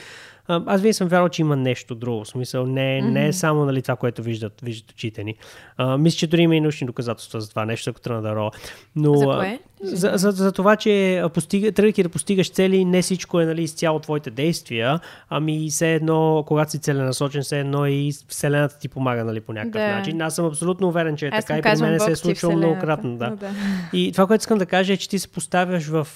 [0.49, 2.25] аз винаги съм вярвал, че има нещо друго.
[2.25, 3.11] В смисъл, не, mm-hmm.
[3.11, 5.35] не е само нали, това, което виждат, виждат очите ни.
[5.77, 8.51] А, мисля, че дори има и научни доказателства за това нещо, ако тръгна да роя.
[8.97, 9.59] Но, за кое?
[9.83, 13.99] За, за, за това, че постига, тръгвайки да постигаш цели, не всичко е нали, изцяло
[13.99, 15.01] твоите действия,
[15.31, 19.83] ами все едно, когато си целенасочен, все едно и Вселената ти помага нали, по някакъв
[19.83, 19.97] да.
[19.97, 20.23] начин.
[20.23, 23.17] Аз съм абсолютно уверен, че е Аз така и при мен се е случило многократно.
[23.17, 23.31] Да.
[23.31, 23.51] да.
[23.93, 26.09] И това, което искам да кажа е, че ти се поставяш в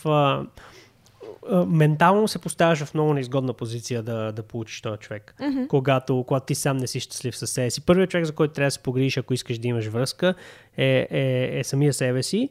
[1.66, 5.34] ментално се поставяш в много неизгодна позиция да, да получиш този човек.
[5.40, 5.66] Mm-hmm.
[5.66, 7.86] Когато, когато ти сам не си щастлив със себе си.
[7.86, 10.34] Първият човек, за който трябва да се погрижиш, ако искаш да имаш връзка,
[10.76, 12.48] е, е, е самия себе си,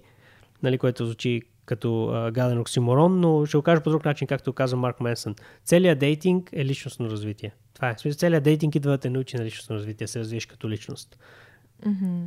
[0.63, 4.53] нали, което звучи като а, гаден оксиморон, но ще го кажа по друг начин, както
[4.53, 5.35] каза Марк Менсън.
[5.65, 7.51] Целият дейтинг е личностно развитие.
[7.73, 7.95] Това е.
[7.97, 11.17] Смисъл, целият дейтинг идва да те научи на личностно развитие, се развиеш като личност.
[11.85, 12.25] Mm-hmm.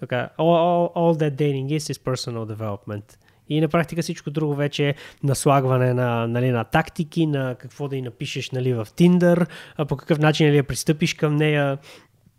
[0.00, 3.16] Така, all, all, all that dating is is personal development.
[3.48, 7.96] И на практика всичко друго вече е наслагване на, нали, на тактики, на какво да
[7.96, 9.46] й напишеш нали, в Tinder,
[9.88, 11.78] по какъв начин нали, я пристъпиш към нея,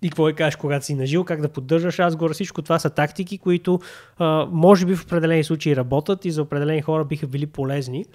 [0.01, 2.33] и какво да кажеш, когато си нажил, как да поддържаш разговора.
[2.33, 3.79] Всичко това са тактики, които
[4.17, 8.05] а, може би в определени случаи работят и за определени хора биха били полезни.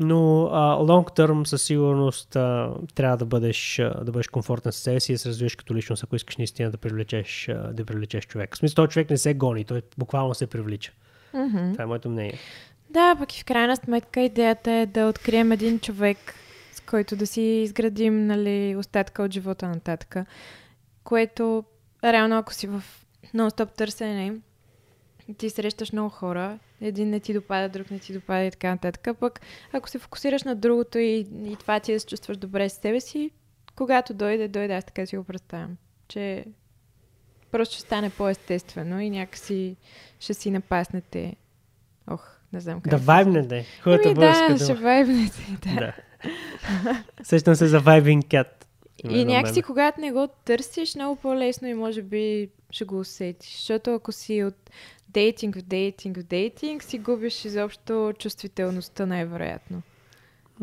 [0.00, 4.76] Но а, long term със сигурност а, трябва да бъдеш, а, да бъдеш комфортен с
[4.76, 7.84] себе си и да се развиеш като личност, ако искаш наистина да привлечеш, а, да
[7.84, 8.54] привлечеш човек.
[8.54, 10.92] В смисъл, този човек не се гони, той буквално се привлича.
[11.38, 11.72] Mm-hmm.
[11.72, 12.38] Това е моето мнение.
[12.90, 16.34] Да, пък и в крайна сметка идеята е да открием един човек,
[16.72, 20.16] с който да си изградим нали, остатка от живота нататък.
[21.04, 21.64] Което
[22.04, 22.82] реално ако си в
[23.34, 24.34] нон-стоп търсене,
[25.38, 29.18] ти срещаш много хора, един не ти допада, друг не ти допада и така нататък.
[29.20, 29.40] Пък
[29.72, 32.72] ако се фокусираш на другото и, и това ти е да се чувстваш добре с
[32.72, 33.30] себе си,
[33.76, 35.76] когато дойде, дойде, аз така си го представям.
[36.08, 36.44] Че
[37.50, 39.76] просто ще стане по-естествено и някакси
[40.20, 41.36] ще си напаснете.
[42.10, 42.90] Ох, не знам как.
[42.90, 43.64] Да вайбнете.
[43.82, 45.74] Хубавата българска да, ще вайбнете, да.
[45.74, 45.92] да.
[47.22, 48.68] Сещам се за вайбинг кят.
[49.04, 53.50] И някакси, когато не го търсиш, много по-лесно и може би ще го усетиш.
[53.50, 54.70] Защото ако си от
[55.08, 59.82] дейтинг в дейтинг в дейтинг, си губиш изобщо чувствителността най-вероятно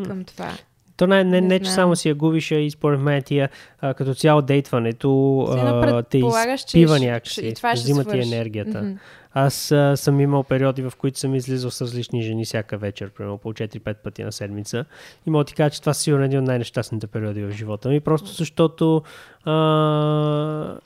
[0.08, 0.58] към това.
[0.98, 3.50] То не, не, не, не че само си я губиш, а и според мен тия
[3.80, 8.82] а, като цяло дейтването а, те изпива някакси, взима ти енергията.
[8.82, 8.98] Mm-hmm.
[9.34, 13.38] Аз а, съм имал периоди, в които съм излизал с различни жени всяка вечер, примерно
[13.38, 14.86] по 4-5 пъти на седмица.
[15.28, 18.00] И мога ти кажа, че това е сигурно един от най-нещастните периоди в живота ми,
[18.00, 19.04] просто защото...
[19.46, 20.78] А...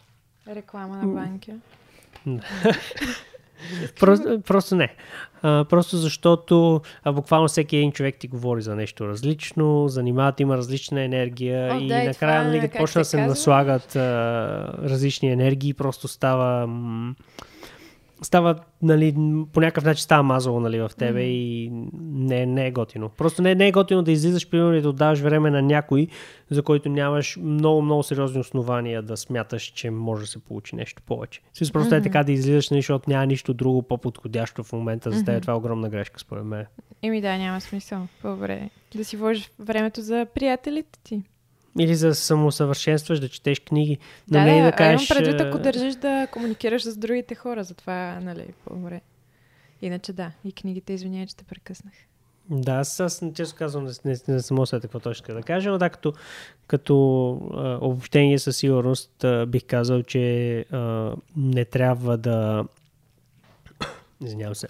[0.55, 1.53] Реклама на банки.
[3.99, 4.95] Просто, просто не.
[5.41, 10.57] А, просто защото а, буквално всеки един човек ти говори за нещо различно, занимават има
[10.57, 13.29] различна енергия О, и да, накрая, това, нали, почна да се се казва?
[13.29, 13.99] наслагат а,
[14.83, 16.67] различни енергии, просто става...
[16.67, 17.15] М-
[18.21, 19.15] става, нали,
[19.53, 21.29] по някакъв начин става мазало, нали, в тебе Мгм.
[21.29, 21.69] и
[22.01, 23.09] не, не е готино.
[23.09, 26.07] Просто не, не е готино да излизаш, примерно, и да отдаваш време на някой,
[26.49, 31.01] за който нямаш много, много сериозни основания да смяташ, че може да се получи нещо
[31.01, 31.41] повече.
[31.53, 32.03] Смисъл, просто е Мгм.
[32.03, 35.33] така да излизаш, нали, защото няма нищо друго по-подходящо в момента за теб.
[35.33, 35.41] Мгм.
[35.41, 36.65] Това е огромна грешка, според мен.
[37.01, 38.07] Еми да, няма смисъл.
[38.21, 41.23] По-добре да си вложиш времето за приятелите ти.
[41.79, 43.97] Или за да самосъвършенстваш, да четеш книги.
[44.27, 45.09] Да, но не и да, да а кажеш...
[45.09, 49.01] имам предвид, ако държиш да комуникираш с другите хора, затова, нали, по-добре.
[49.81, 51.93] Иначе да, и книгите, извинявай, че те прекъснах.
[52.49, 55.77] Да, аз, аз често казвам, не, не, не съм усетил какво точно да кажа, но
[55.77, 56.13] да, като,
[56.67, 62.65] като а, обобщение със сигурност а, бих казал, че а, не трябва да...
[64.25, 64.67] Извинявам се.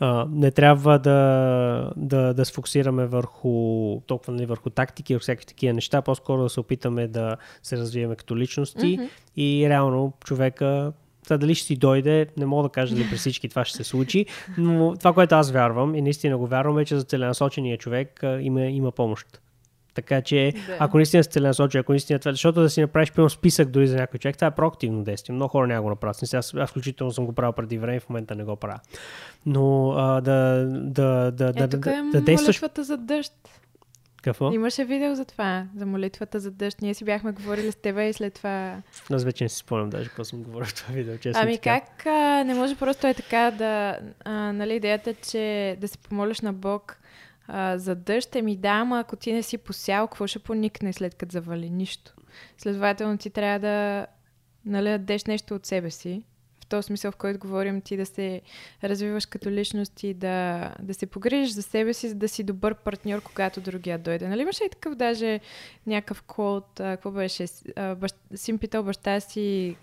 [0.00, 5.46] А, не трябва да, да, да се фокусираме върху толкова нали, върху тактики и всякакви
[5.46, 9.08] такива неща, по-скоро да се опитаме да се развиеме като личности Мгм.
[9.36, 10.92] и реално човека
[11.24, 13.84] това дали ще си дойде, не мога да кажа дали при всички това ще се
[13.84, 14.26] случи,
[14.58, 18.40] но това, което аз вярвам и наистина го вярвам е, че за целенасочения човек а,
[18.40, 19.40] има, има помощ.
[19.98, 20.76] Така че, Да.
[20.78, 23.96] ако наистина се целенасочи, ако наистина това, защото да си направиш пълно списък дори за
[23.96, 25.34] някой човек, това е проактивно действие.
[25.34, 26.34] Много хора няма го направят.
[26.34, 28.80] Аз, аз включително съм го правил преди време, в момента не го правя.
[29.46, 32.56] Но а, да, да, да, да, Е, тук да, е да действаш...
[32.56, 33.32] молитвата за дъжд.
[34.22, 34.52] Какво?
[34.52, 36.82] Имаше видео за това, за молитвата за дъжд.
[36.82, 38.76] Ние си бяхме говорили с тебе и след това...
[39.12, 41.58] Аз вече не си спомням даже какво съм говорил в това видео, честно Ами ти
[41.58, 41.80] кажа.
[41.80, 43.98] как а, не може просто е така да...
[44.24, 46.98] А, нали, идеята, че да се помолиш на Бог
[47.48, 51.14] а, за дъжд, еми да, ама ако ти не си посял, какво ще поникне след
[51.14, 51.70] като завали?
[51.70, 52.14] Нищо.
[52.58, 54.06] Следователно ти трябва да
[54.64, 56.22] нали, дадеш нещо от себе си.
[56.62, 58.40] В този смисъл, в който говорим ти да се
[58.84, 62.74] развиваш като личност и да, да се погрижиш за себе си, за да си добър
[62.74, 64.28] партньор, когато другия дойде.
[64.28, 65.40] Нали имаше и такъв даже
[65.86, 67.46] някакъв код, а, какво беше,
[67.76, 69.76] а, бащ, син питал баща си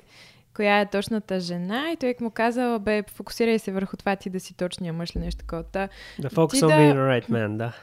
[0.55, 4.39] коя е точната жена и той му казал, бе, фокусирай се върху това ти да
[4.39, 5.63] си точния мъж или нещо такова.
[5.63, 5.89] Та,
[6.19, 7.73] Да focus on да- being right man, да.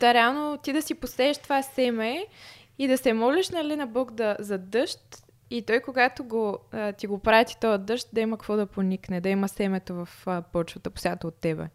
[0.00, 2.26] Та реално ти да си посееш това семе
[2.78, 6.92] и да се молиш нали, на Бог да, за дъжд и той когато го, а,
[6.92, 10.42] ти го прати този дъжд, да има какво да поникне, да има семето в а,
[10.42, 11.66] почвата, посято от тебе.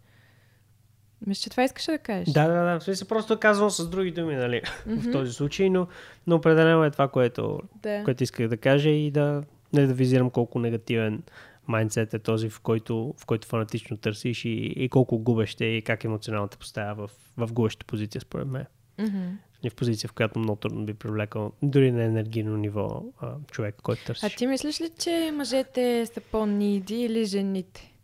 [1.28, 2.34] Мисля, че това искаш да кажеш.
[2.34, 2.80] Да, да, да.
[2.80, 5.12] В смисъл просто казвам с други думи, нали, в Мгм.
[5.12, 5.88] този случай, но,
[6.28, 8.04] но определено е това, което, да.
[8.04, 9.44] което исках да кажа и да
[9.74, 11.24] не да визирам колко негативен
[11.68, 15.82] майндсет е този, в който, в който фанатично търсиш и, и колко губещ е и
[15.82, 18.66] как емоционално те поставя в, в губеща позиция, според мен.
[19.00, 19.38] Мгм.
[19.64, 23.76] И в позиция, в която много трудно би привлекал дори на енергийно ниво а, човек,
[23.84, 24.34] който търсиш.
[24.34, 27.95] А ти мислиш ли, че мъжете са по-ниди или жените?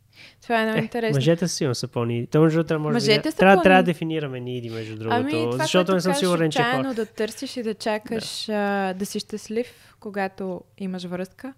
[0.42, 1.18] Това е много Е, интересно.
[1.18, 2.28] Мъжете си са по-ни.
[2.28, 5.16] То, между другото, може Мъжете би, са трябва, трябва да дефинираме ниди, между другото.
[5.16, 6.94] Ами, това, защото не съм сигурен, че хора...
[6.94, 11.54] да търсиш и да чакаш да, да си щастлив, когато имаш връзка.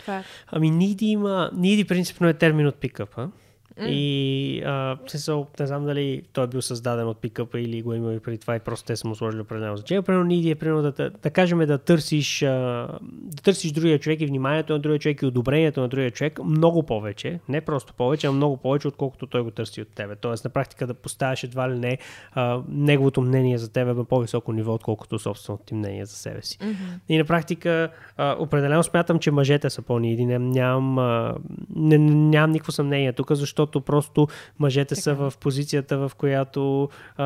[0.00, 0.22] Това.
[0.46, 1.50] Ами Ниди има...
[1.54, 3.30] Ниди принципно е термин от пикъпа.
[3.82, 8.14] И а, смисъл, не знам дали той е бил създаден от пикъпа или го има
[8.14, 10.02] и преди това и просто те са му сложили определено значение.
[10.02, 12.46] Примерно Ниди е примерно да, да, да кажем да търсиш, а,
[13.10, 16.82] да търсиш другия човек и вниманието на другия човек и одобрението на другия човек много
[16.82, 17.40] повече.
[17.48, 20.16] Не просто повече, а много повече, отколкото той го търси от тебе.
[20.16, 21.98] Тоест на практика да поставяш едва ли не
[22.32, 26.58] а, неговото мнение за тебе на по-високо ниво, отколкото собственото ти мнение за себе си.
[26.62, 26.74] Мгм.
[27.08, 30.26] И на практика, а, определено смятам, че мъжете са по-ниди.
[30.26, 30.94] Нямам,
[31.76, 35.30] не- нямам никакво съмнение тук, защото просто мъжете са Така.
[35.30, 37.24] в позицията, в която а,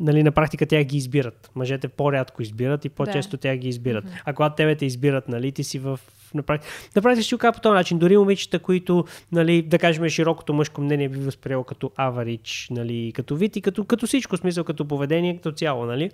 [0.00, 1.50] нали, на практика тя ги избират.
[1.54, 4.04] Мъжете по-рядко избират и по-често тя ги избират.
[4.24, 6.00] А когато тебе те избират, нали, ти си в
[6.34, 7.98] на практика, на практика ще го по този начин.
[7.98, 13.36] Дори момичета, които, нали, да кажем, широкото мъжко мнение би възприело като аварич, нали, като
[13.36, 16.10] вид и като, като всичко, смисъл, като поведение, като цяло, нали.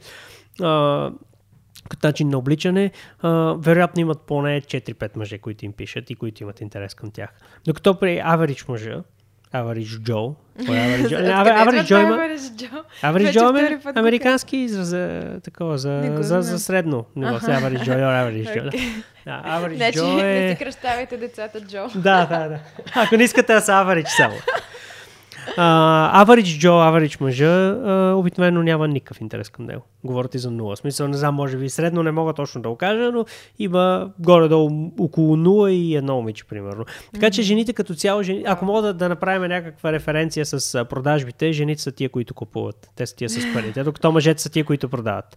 [0.63, 1.11] А,
[1.89, 2.91] като начин на обличане,
[3.23, 7.31] а, вероятно имат поне 4-5 мъже, които им пишат и които имат интерес към тях.
[7.65, 9.03] Докато при Average мъжа,
[9.55, 10.35] Average Joe,
[10.67, 11.41] кой е Average Joe?
[11.41, 12.17] Откъде Average идва Joe има,
[13.03, 13.97] Average Joe?
[13.97, 17.35] Е американски израз за такова, за, Не за, за средно ниво.
[17.35, 17.47] Аха.
[17.47, 19.03] Average Joe, Average Joe.
[19.25, 20.51] Да, Average Значи Joe не е...
[20.51, 21.87] си кръщавайте децата Джо.
[21.95, 22.59] Да, да, да.
[22.95, 24.35] Ако не искате са Average само.
[25.57, 29.83] Uh, average Joe, average мъжа, uh, обикновено няма никакъв интерес към него.
[30.05, 30.77] Говорят и за нула.
[30.77, 33.25] Смисъл, не знам, може би средно не мога точно да го кажа, но
[33.59, 36.85] има горе-долу около 0 и едно момиче, примерно.
[37.15, 38.43] Така че жените като цяло, жени...
[38.47, 42.91] ако мога да, да направим някаква референция с продажбите, жените са тия, които купуват.
[42.97, 45.37] Те са тия с парите, докато мъжете са тия, които продават.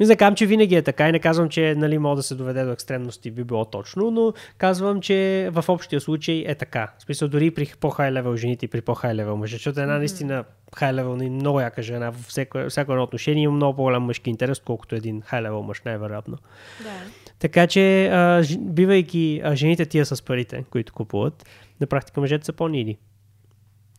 [0.00, 2.64] Не казвам, че винаги е така и не казвам, че нали, мога да се доведе
[2.64, 6.92] до екстремности, би било точно, но казвам, че в общия случай е така.
[6.98, 10.44] В смисъл, дори при по-хай левел жените и при по-хай левел мъже, защото една наистина
[10.76, 14.30] хай левел и много яка жена в всяко, всяко едно отношение има много по-голям мъжки
[14.30, 16.38] интерес, колкото един хай левел мъж, най-вероятно.
[16.82, 17.00] Да.
[17.38, 21.46] Така че, а, бивайки а, жените тия с парите, които купуват,
[21.80, 22.98] на практика мъжете са по-ниди.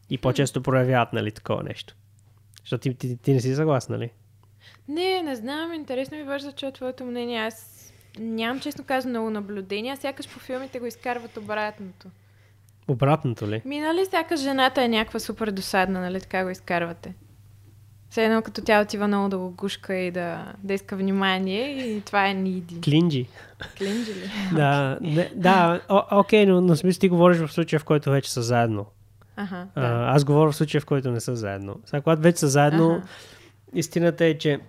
[0.10, 1.96] И по-често проявяват, нали, такова нещо.
[2.62, 4.10] Защото ти, ти, ти не си съгласна, нали?
[4.88, 5.74] Не, не знам.
[5.74, 7.40] Интересно ми беше да чуя твоето мнение.
[7.40, 7.86] Аз
[8.20, 9.98] нямам, честно казано, много наблюдения.
[9.98, 12.08] Сякаш по филмите го изкарват обратното.
[12.88, 13.62] Обратното ли?
[13.66, 17.14] Ми, нали сякаш жената е някаква супер досадна, нали така го изкарвате?
[18.10, 22.02] Все едно като тя отива много да го гушка и да, да иска внимание и
[22.02, 22.82] това е ниди.
[22.82, 23.28] Клинджи.
[23.78, 24.30] Клинджи ли?
[24.56, 28.32] да, не, да, о, окей, но, но смисъл ти говориш в случая, в който вече
[28.34, 28.86] са заедно.
[29.36, 29.82] Ага, да.
[29.82, 31.80] А, аз говоря в случая, в който не са заедно.
[31.86, 33.04] Сега, когато вече са заедно, Ага.
[33.74, 34.60] истината е, че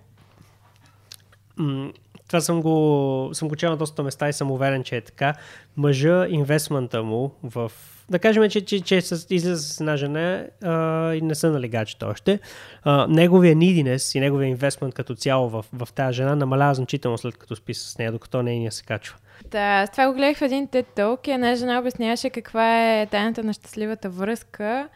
[1.56, 1.90] м-
[2.26, 5.34] това съм го, съм го чел на доста места и съм уверен, че е така.
[5.76, 7.72] Мъжа, инвестмента му в...
[8.10, 12.06] Да кажем, че, че, че с, излиза с една жена а, и не са гаджета
[12.06, 12.40] още.
[12.82, 17.36] А, неговия neediness и неговия инвестмент като цяло в, в тази жена намалява значително след
[17.36, 19.16] като спи с нея, докато нейния се качва.
[19.50, 23.06] Да, с това го гледах в един TED Talk и една жена обясняваше каква е
[23.06, 24.88] тайната на щастливата връзка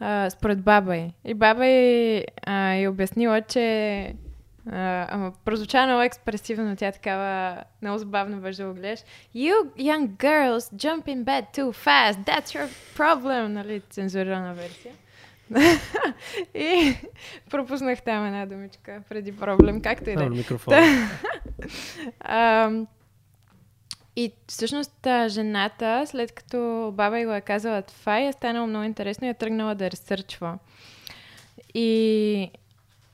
[0.00, 1.12] а, според баба й.
[1.24, 4.14] И баба й а, й обяснила, че
[4.72, 9.00] а, ама прозвуча много експресивно, тя такава много забавно беше да го гледаш.
[9.36, 14.92] You young girls jump in bed too fast, that's your problem, нали, цензурирана версия.
[16.54, 16.94] и
[17.50, 20.28] пропуснах там една думичка преди проблем, както и да е.
[22.20, 22.86] Ам,
[24.16, 29.26] и всъщност жената, след като баба й го е казала това, е станало много интересно
[29.26, 30.58] и е тръгнала да ресърчва.
[31.74, 32.50] И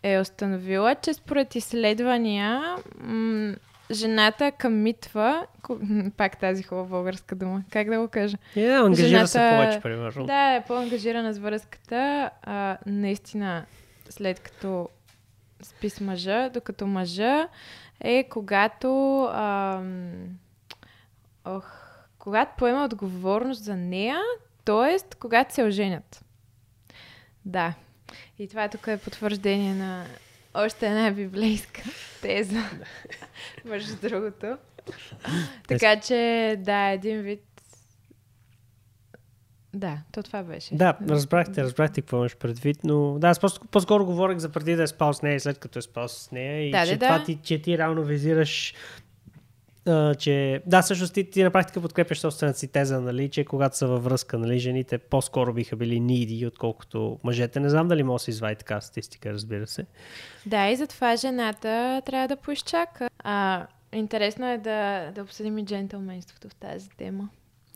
[0.06, 3.54] е установила, че според изследвания м-
[3.90, 5.46] жената къмитва,
[6.16, 8.36] пак тази хубава българска дума, как да го кажа?
[8.56, 10.26] Yeah, ангажира се Жената- повече, примерно.
[10.26, 12.30] Да, е по-ангажирана с връзката.
[12.42, 13.64] А, наистина,
[14.08, 14.88] след като
[15.62, 17.48] спи с мъжа, докато мъжа
[18.00, 20.12] е когато ам,
[21.44, 21.72] ох,
[22.18, 24.20] когато поема отговорност за нея,
[24.64, 25.16] т.е.
[25.18, 26.24] когато се оженят.
[27.44, 27.74] Да.
[28.38, 30.06] И това тук е потвърждение на
[30.54, 31.82] още една библейска
[32.22, 32.62] теза.
[33.64, 34.56] Между другото.
[35.68, 37.42] така че, да, един вид.
[39.74, 40.74] Да, то това беше.
[40.74, 44.82] Да, разбрахте, разбрахте какво имаш предвид, но да, аз просто, по-скоро говорих за преди да
[44.82, 47.06] е спал с нея и след като е спал с нея и Да, че да,
[47.06, 47.24] това да.
[47.24, 48.74] ти, че ти реално визираш
[49.86, 53.76] а, че да, всъщност ти, ти на практика подкрепяш собствената си теза, нали, че когато
[53.76, 57.60] са във връзка, нали, жените по-скоро биха били ниди, отколкото мъжете.
[57.60, 59.86] Не знам дали може да се извади така статистика, разбира се.
[60.46, 63.10] Да, и затова жената трябва да поизчака.
[63.18, 67.28] А, интересно е да, да обсъдим и джентълменството в тази тема.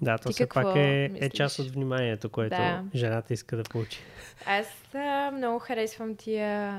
[0.02, 2.84] Да, то все пак е, е част от вниманието, което Да.
[2.94, 3.98] жената иска да получи.
[4.46, 6.70] Аз а, много харесвам тия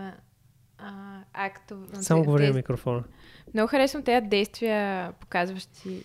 [0.78, 2.04] а, актове.
[2.04, 3.04] Само говори на микрофона.
[3.54, 6.04] Много харесвам тези действия, показващи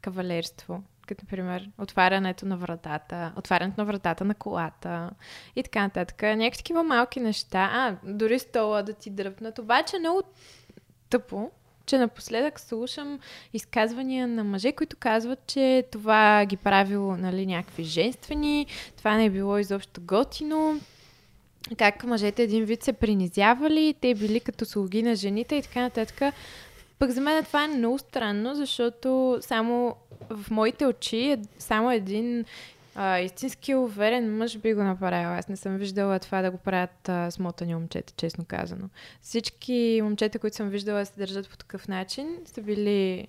[0.00, 0.82] кавалерство.
[1.06, 5.10] Като, например, отварянето на вратата, отварянето на вратата на колата
[5.56, 6.22] и така нататък.
[6.22, 7.70] Някакви такива малки неща.
[7.72, 9.58] А, дори стола да ти дръпнат.
[9.58, 10.22] Обаче е много
[11.10, 11.50] тъпо,
[11.86, 13.18] че напоследък слушам
[13.52, 19.30] изказвания на мъже, които казват, че това ги правило нали, някакви женствени, това не е
[19.30, 20.80] било изобщо готино,
[21.78, 26.34] как мъжете един вид се принизявали, те били като слуги на жените и така нататък.
[26.98, 29.96] Пък за мен това е много странно, защото само
[30.30, 32.44] в моите очи е само един
[32.94, 35.28] а, истински уверен мъж би го направил.
[35.28, 38.88] Аз не съм виждала това да го правят а, смотани момчета, честно казано.
[39.22, 43.28] Всички момчета, които съм виждала да се държат по такъв начин, са били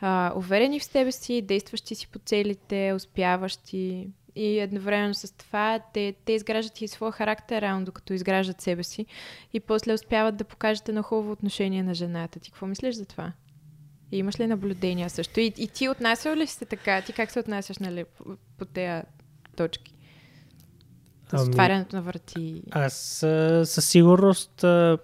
[0.00, 4.08] а, уверени в себе си, действащи си по целите, успяващи.
[4.36, 9.06] И едновременно с това те, те изграждат и своя характер, реално, докато изграждат себе си.
[9.52, 12.40] И после успяват да покажат едно хубаво отношение на жената.
[12.40, 13.32] Ти какво мислиш за това?
[14.12, 15.40] И имаш ли наблюдения също?
[15.40, 17.02] И, и ти отнасял ли се така?
[17.02, 18.24] Ти как се отнасяш нали, по,
[18.58, 19.02] по тези
[19.56, 19.94] точки?
[21.28, 22.62] С Ами, отварянето на врати.
[22.70, 22.94] Аз
[23.64, 24.98] със сигурност а,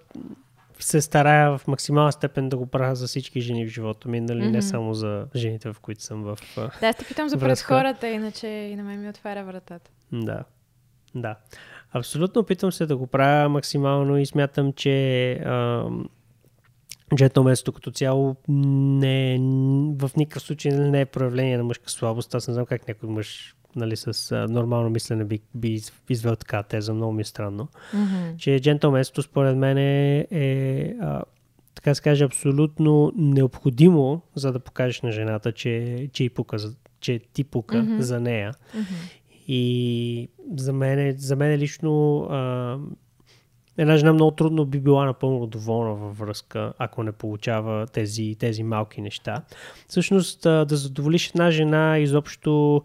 [0.83, 4.41] се старая в максимална степен да го правя за всички жени в живота ми, нали,
[4.43, 4.51] Мгм.
[4.51, 6.37] не само за жените, в които съм в...
[6.55, 9.91] Да, аз те питам за пред хората, иначе и на мен ми отваря вратата.
[10.11, 10.43] да.
[11.15, 11.35] Да.
[11.91, 16.09] Абсолютно опитвам се да го правя максимално и смятам, че ам,
[17.15, 19.37] джентлменството като цяло не е,
[19.99, 22.35] в никакъв случай не е проявление на мъжка слабост.
[22.35, 26.63] Аз не знам как някой мъж нали, с а, нормално мислене би, би извел така
[26.63, 26.93] теза.
[26.93, 27.67] Много ми е странно.
[27.93, 28.37] Mm-hmm.
[28.37, 31.23] Че джентлменството според мен е, е а,
[31.75, 36.57] така се каже, абсолютно необходимо, за да покажеш на жената, че, че, и пука,
[36.99, 38.01] че ти пука Мгм.
[38.01, 38.53] за нея.
[38.53, 39.19] Mm-hmm.
[39.47, 42.77] И за мен, за мен лично а,
[43.77, 48.63] една жена много трудно би била напълно доволна във връзка, ако не получава тези, тези
[48.63, 49.43] малки неща.
[49.87, 52.81] Всъщност да задоволиш една жена изобщо,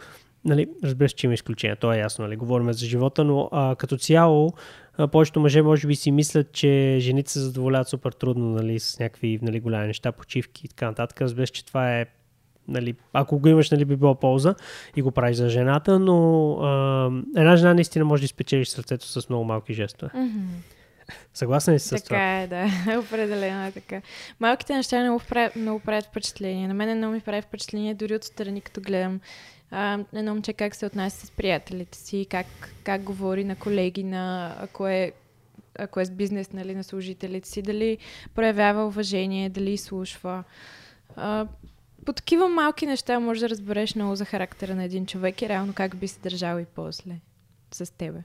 [0.48, 3.76] нали, разбира се, че има изключения, то е ясно, нали, говорим за живота, но а,
[3.76, 4.52] като цяло
[4.98, 8.98] а, повечето мъже може би си мислят, че жените се задоволяват супер трудно нали, с
[8.98, 11.20] някакви нали, голями неща, почивки и така нататък.
[11.20, 12.06] Разбира се, че това е
[12.68, 14.54] нали, ако го имаш, нали, би било полза
[14.96, 19.28] и го правиш за жената, но а, една жена наистина може да изпечелиш сърцето с
[19.28, 20.12] много малки жестове.
[20.14, 20.46] Mm-hmm.
[21.34, 21.98] Съгласен ли си с това?
[22.00, 22.98] Така е, да.
[23.06, 24.02] Определено е така.
[24.40, 26.68] Малките неща много правят, много правят впечатление.
[26.68, 29.20] На мен много ми прави впечатление дори отстрани, като гледам
[29.70, 32.46] а, едно момче как се отнася с приятелите си, как,
[32.84, 35.12] как говори на колеги, на, ако е
[35.78, 37.98] ако е с бизнес, нали, на служителите си, дали
[38.34, 40.44] проявява уважение, дали изслушва.
[41.16, 41.46] А,
[42.06, 45.72] по такива малки неща може да разбереш много за характера на един човек и реално
[45.72, 47.20] как би се държал и после
[47.72, 48.22] с тебе.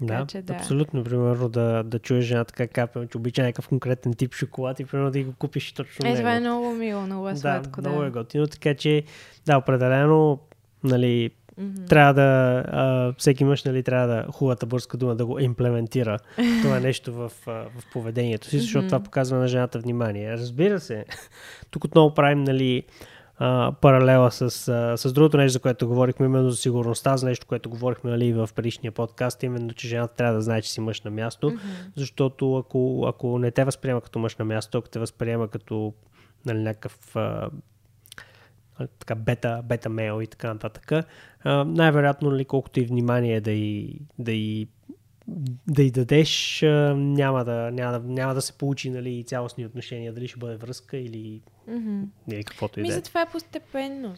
[0.00, 0.52] Така да, че да.
[0.54, 1.04] абсолютно.
[1.04, 5.10] Примерно да, да чуеш жената как капе, че обича някакъв конкретен тип шоколад и примерно
[5.10, 6.16] да ги го купиш точно Е, него.
[6.18, 7.80] това е много мило, много е да, сладко.
[7.80, 8.06] много да.
[8.06, 9.02] е готино, така че
[9.46, 10.38] да, определено
[10.84, 11.84] нали, Мгм.
[11.84, 12.22] трябва да,
[12.68, 16.18] а, всеки мъж нали, трябва да, хубавата бърска дума, да го имплементира
[16.62, 18.88] това нещо в, а, в поведението си, защото Мгм.
[18.88, 20.32] това показва на жената внимание.
[20.32, 21.04] Разбира се,
[21.70, 22.82] тук отново правим нали,
[23.38, 27.46] а, паралела с, а, с другото нещо, за което говорихме, именно за сигурността, за нещо,
[27.46, 31.02] което говорихме нали, в предишния подкаст, именно, че жената трябва да знае, че си мъж
[31.02, 31.58] на място, Мгм.
[31.96, 35.94] защото ако, ако не те възприема като мъж на място, ако те възприема като
[36.46, 37.50] нали, някакъв а,
[38.98, 41.06] така, бета, бета мейл и така нататък,
[41.66, 44.68] най-вероятно, нали, колкото и внимание да и, да и
[45.66, 46.62] да й дадеш,
[46.96, 50.96] няма да, няма, да, няма да се получи нали, цялостни отношения, дали ще бъде връзка
[50.96, 52.02] или, Мгм.
[52.32, 52.92] или каквото и да е.
[52.92, 54.14] за това е постепенно.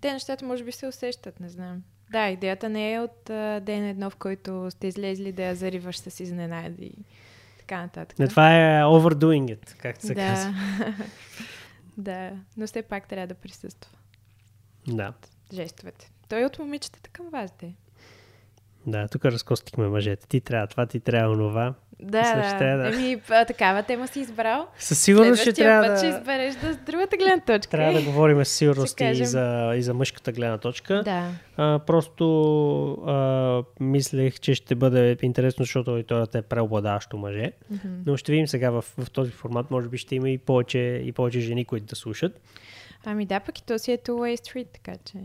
[0.00, 1.82] Те нещата може би се усещат, не знам.
[2.12, 5.98] Да, идеята не е от а, ден едно, в който сте излезли да я зариваш
[5.98, 7.04] с изненади и
[7.58, 8.18] така нататък.
[8.18, 10.54] Не, това е overdoing it, както се казва.
[10.78, 10.94] да.
[12.30, 13.90] да, но все пак трябва да присъства
[14.88, 15.12] Да.
[15.52, 16.10] жестовете.
[16.28, 17.72] Той е от момичетата към вас, де.
[18.86, 20.28] Да, тук разкостихме мъжете.
[20.28, 21.74] Ти трябва това, ти трябва онова.
[22.02, 22.58] Да, Мисля, да.
[22.58, 24.66] трябва да- Еми, такава тема си избрал.
[24.78, 25.98] Със сигурност ще трябва път да...
[25.98, 27.70] ще избереш да с другата гледна точка.
[27.70, 31.02] Трябва да говорим със сигурност и за, и за мъжката гледна точка.
[31.04, 31.28] Да.
[31.56, 32.24] А, просто
[32.92, 37.52] а, мислех, че ще бъде интересно, защото аудиторията е преобладаващо мъже.
[37.70, 37.88] Мгм.
[38.06, 39.70] Но ще видим сега в, в този формат.
[39.70, 42.40] Може би ще има и повече, и повече жени, които да слушат.
[43.04, 45.18] Ами да, пък и то си е two-way street, така че.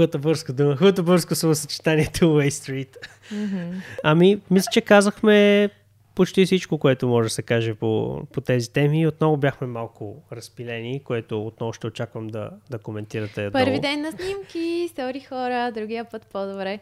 [0.00, 0.76] Хубавата върска дума.
[0.76, 2.96] Хубавата върска съчетание Two Way Street.
[3.32, 3.78] Мгм.
[4.04, 5.70] Ами, мисля, че казахме
[6.14, 9.06] почти всичко, което може да се каже по, по тези теми.
[9.06, 13.50] Отново бяхме малко разпилени, което отново ще очаквам да, да коментирате.
[13.50, 13.80] Първи долу.
[13.80, 16.78] ден на снимки, сори хора, другия път по-добре.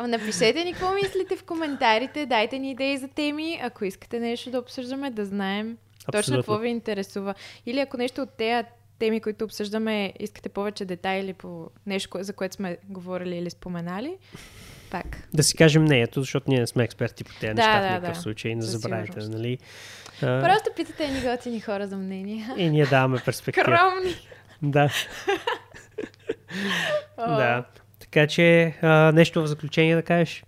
[0.00, 4.58] Напишете ни какво мислите в коментарите, дайте ни идеи за теми, ако искате нещо да
[4.58, 6.42] обсъждаме, да знаем точно Абсолютно.
[6.42, 7.34] какво ви интересува.
[7.66, 8.66] Или ако нещо от тези
[8.98, 14.16] теми, които обсъждаме, искате повече детайли по нещо, за което сме говорили или споменали,
[14.90, 15.28] пак.
[15.34, 17.90] Да си кажем неето, защото ние не сме експерти по тези Да, неща да, в
[17.90, 18.20] никакъв да.
[18.22, 18.54] случай.
[18.54, 19.58] Не забравяйте, нали?
[20.20, 22.46] Просто питате ни готини хора за мнение.
[22.56, 23.64] И ние даваме перспектива.
[23.64, 24.14] Скромни!
[24.62, 24.90] Да,
[27.16, 27.64] да.
[27.98, 30.44] Така че а, нещо в заключение да кажеш.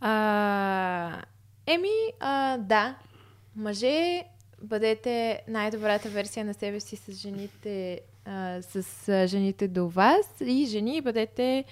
[0.00, 1.22] А,
[1.66, 1.88] еми,
[2.20, 2.94] а, да.
[3.56, 4.22] Мъже,
[4.64, 10.40] бъдете най-добрата версия на себе си с жените, а, с а, жените до вас.
[10.40, 11.64] И жени, бъдете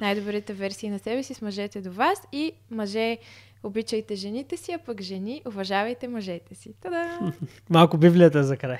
[0.00, 2.22] най-добрите версии на себе си с мъжете до вас.
[2.32, 3.18] И мъже,
[3.62, 6.74] обичайте жените си, а пък жени, уважавайте мъжете си.
[6.80, 7.32] Та-да!
[7.70, 8.78] Малко Библията за край.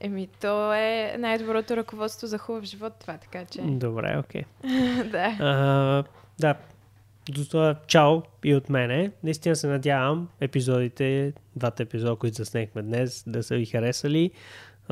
[0.00, 3.62] Еми, то е най-доброто ръководство за хубав живот, това, така че.
[3.62, 4.42] Добре, окей.
[5.04, 5.36] да.
[5.40, 6.04] А,
[6.38, 6.54] да,
[7.30, 9.12] до това чао и от мене.
[9.22, 14.30] Наистина се надявам епизодите, двата епизода, които заснехме днес, да са ви харесали.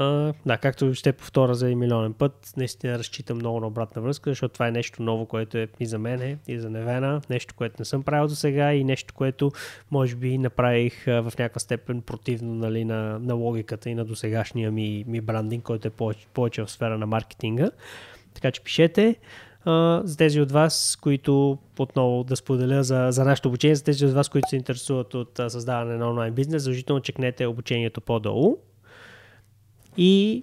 [0.00, 4.30] А, да, както ще повторя за един милионен път, наистина разчитам много на обратна връзка,
[4.30, 7.74] защото това е нещо ново, което е и за мене, и за Невена, нещо, което
[7.78, 9.52] не съм правил до сега и нещо, което
[9.90, 15.04] може би направих в някаква степен противно нали, на, на логиката и на досегашния ми,
[15.06, 17.70] ми брандинг, който е повече, повече в сфера на маркетинга.
[18.34, 19.16] Така че пишете.
[20.04, 24.12] За тези от вас, които отново да споделя за, за нашето обучение, за тези от
[24.12, 28.56] вас, които се интересуват от създаване на онлайн бизнес, задължително чекнете обучението по-долу.
[29.96, 30.42] И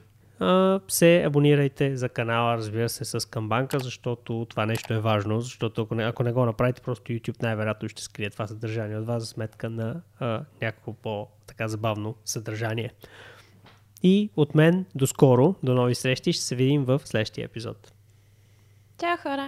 [0.88, 5.95] се абонирайте за канала, разбира се, с камбанка, защото това нещо е важно, защото ако
[5.95, 9.28] не, ако не го направите, просто YouTube най-вероятно ще скрие това съдържание от вас за
[9.28, 12.91] сметка на а, някакво по-така забавно съдържание.
[14.03, 17.94] И от мен до скоро, до нови срещи, ще се видим в следващия епизод.
[18.99, 19.47] Чао хора!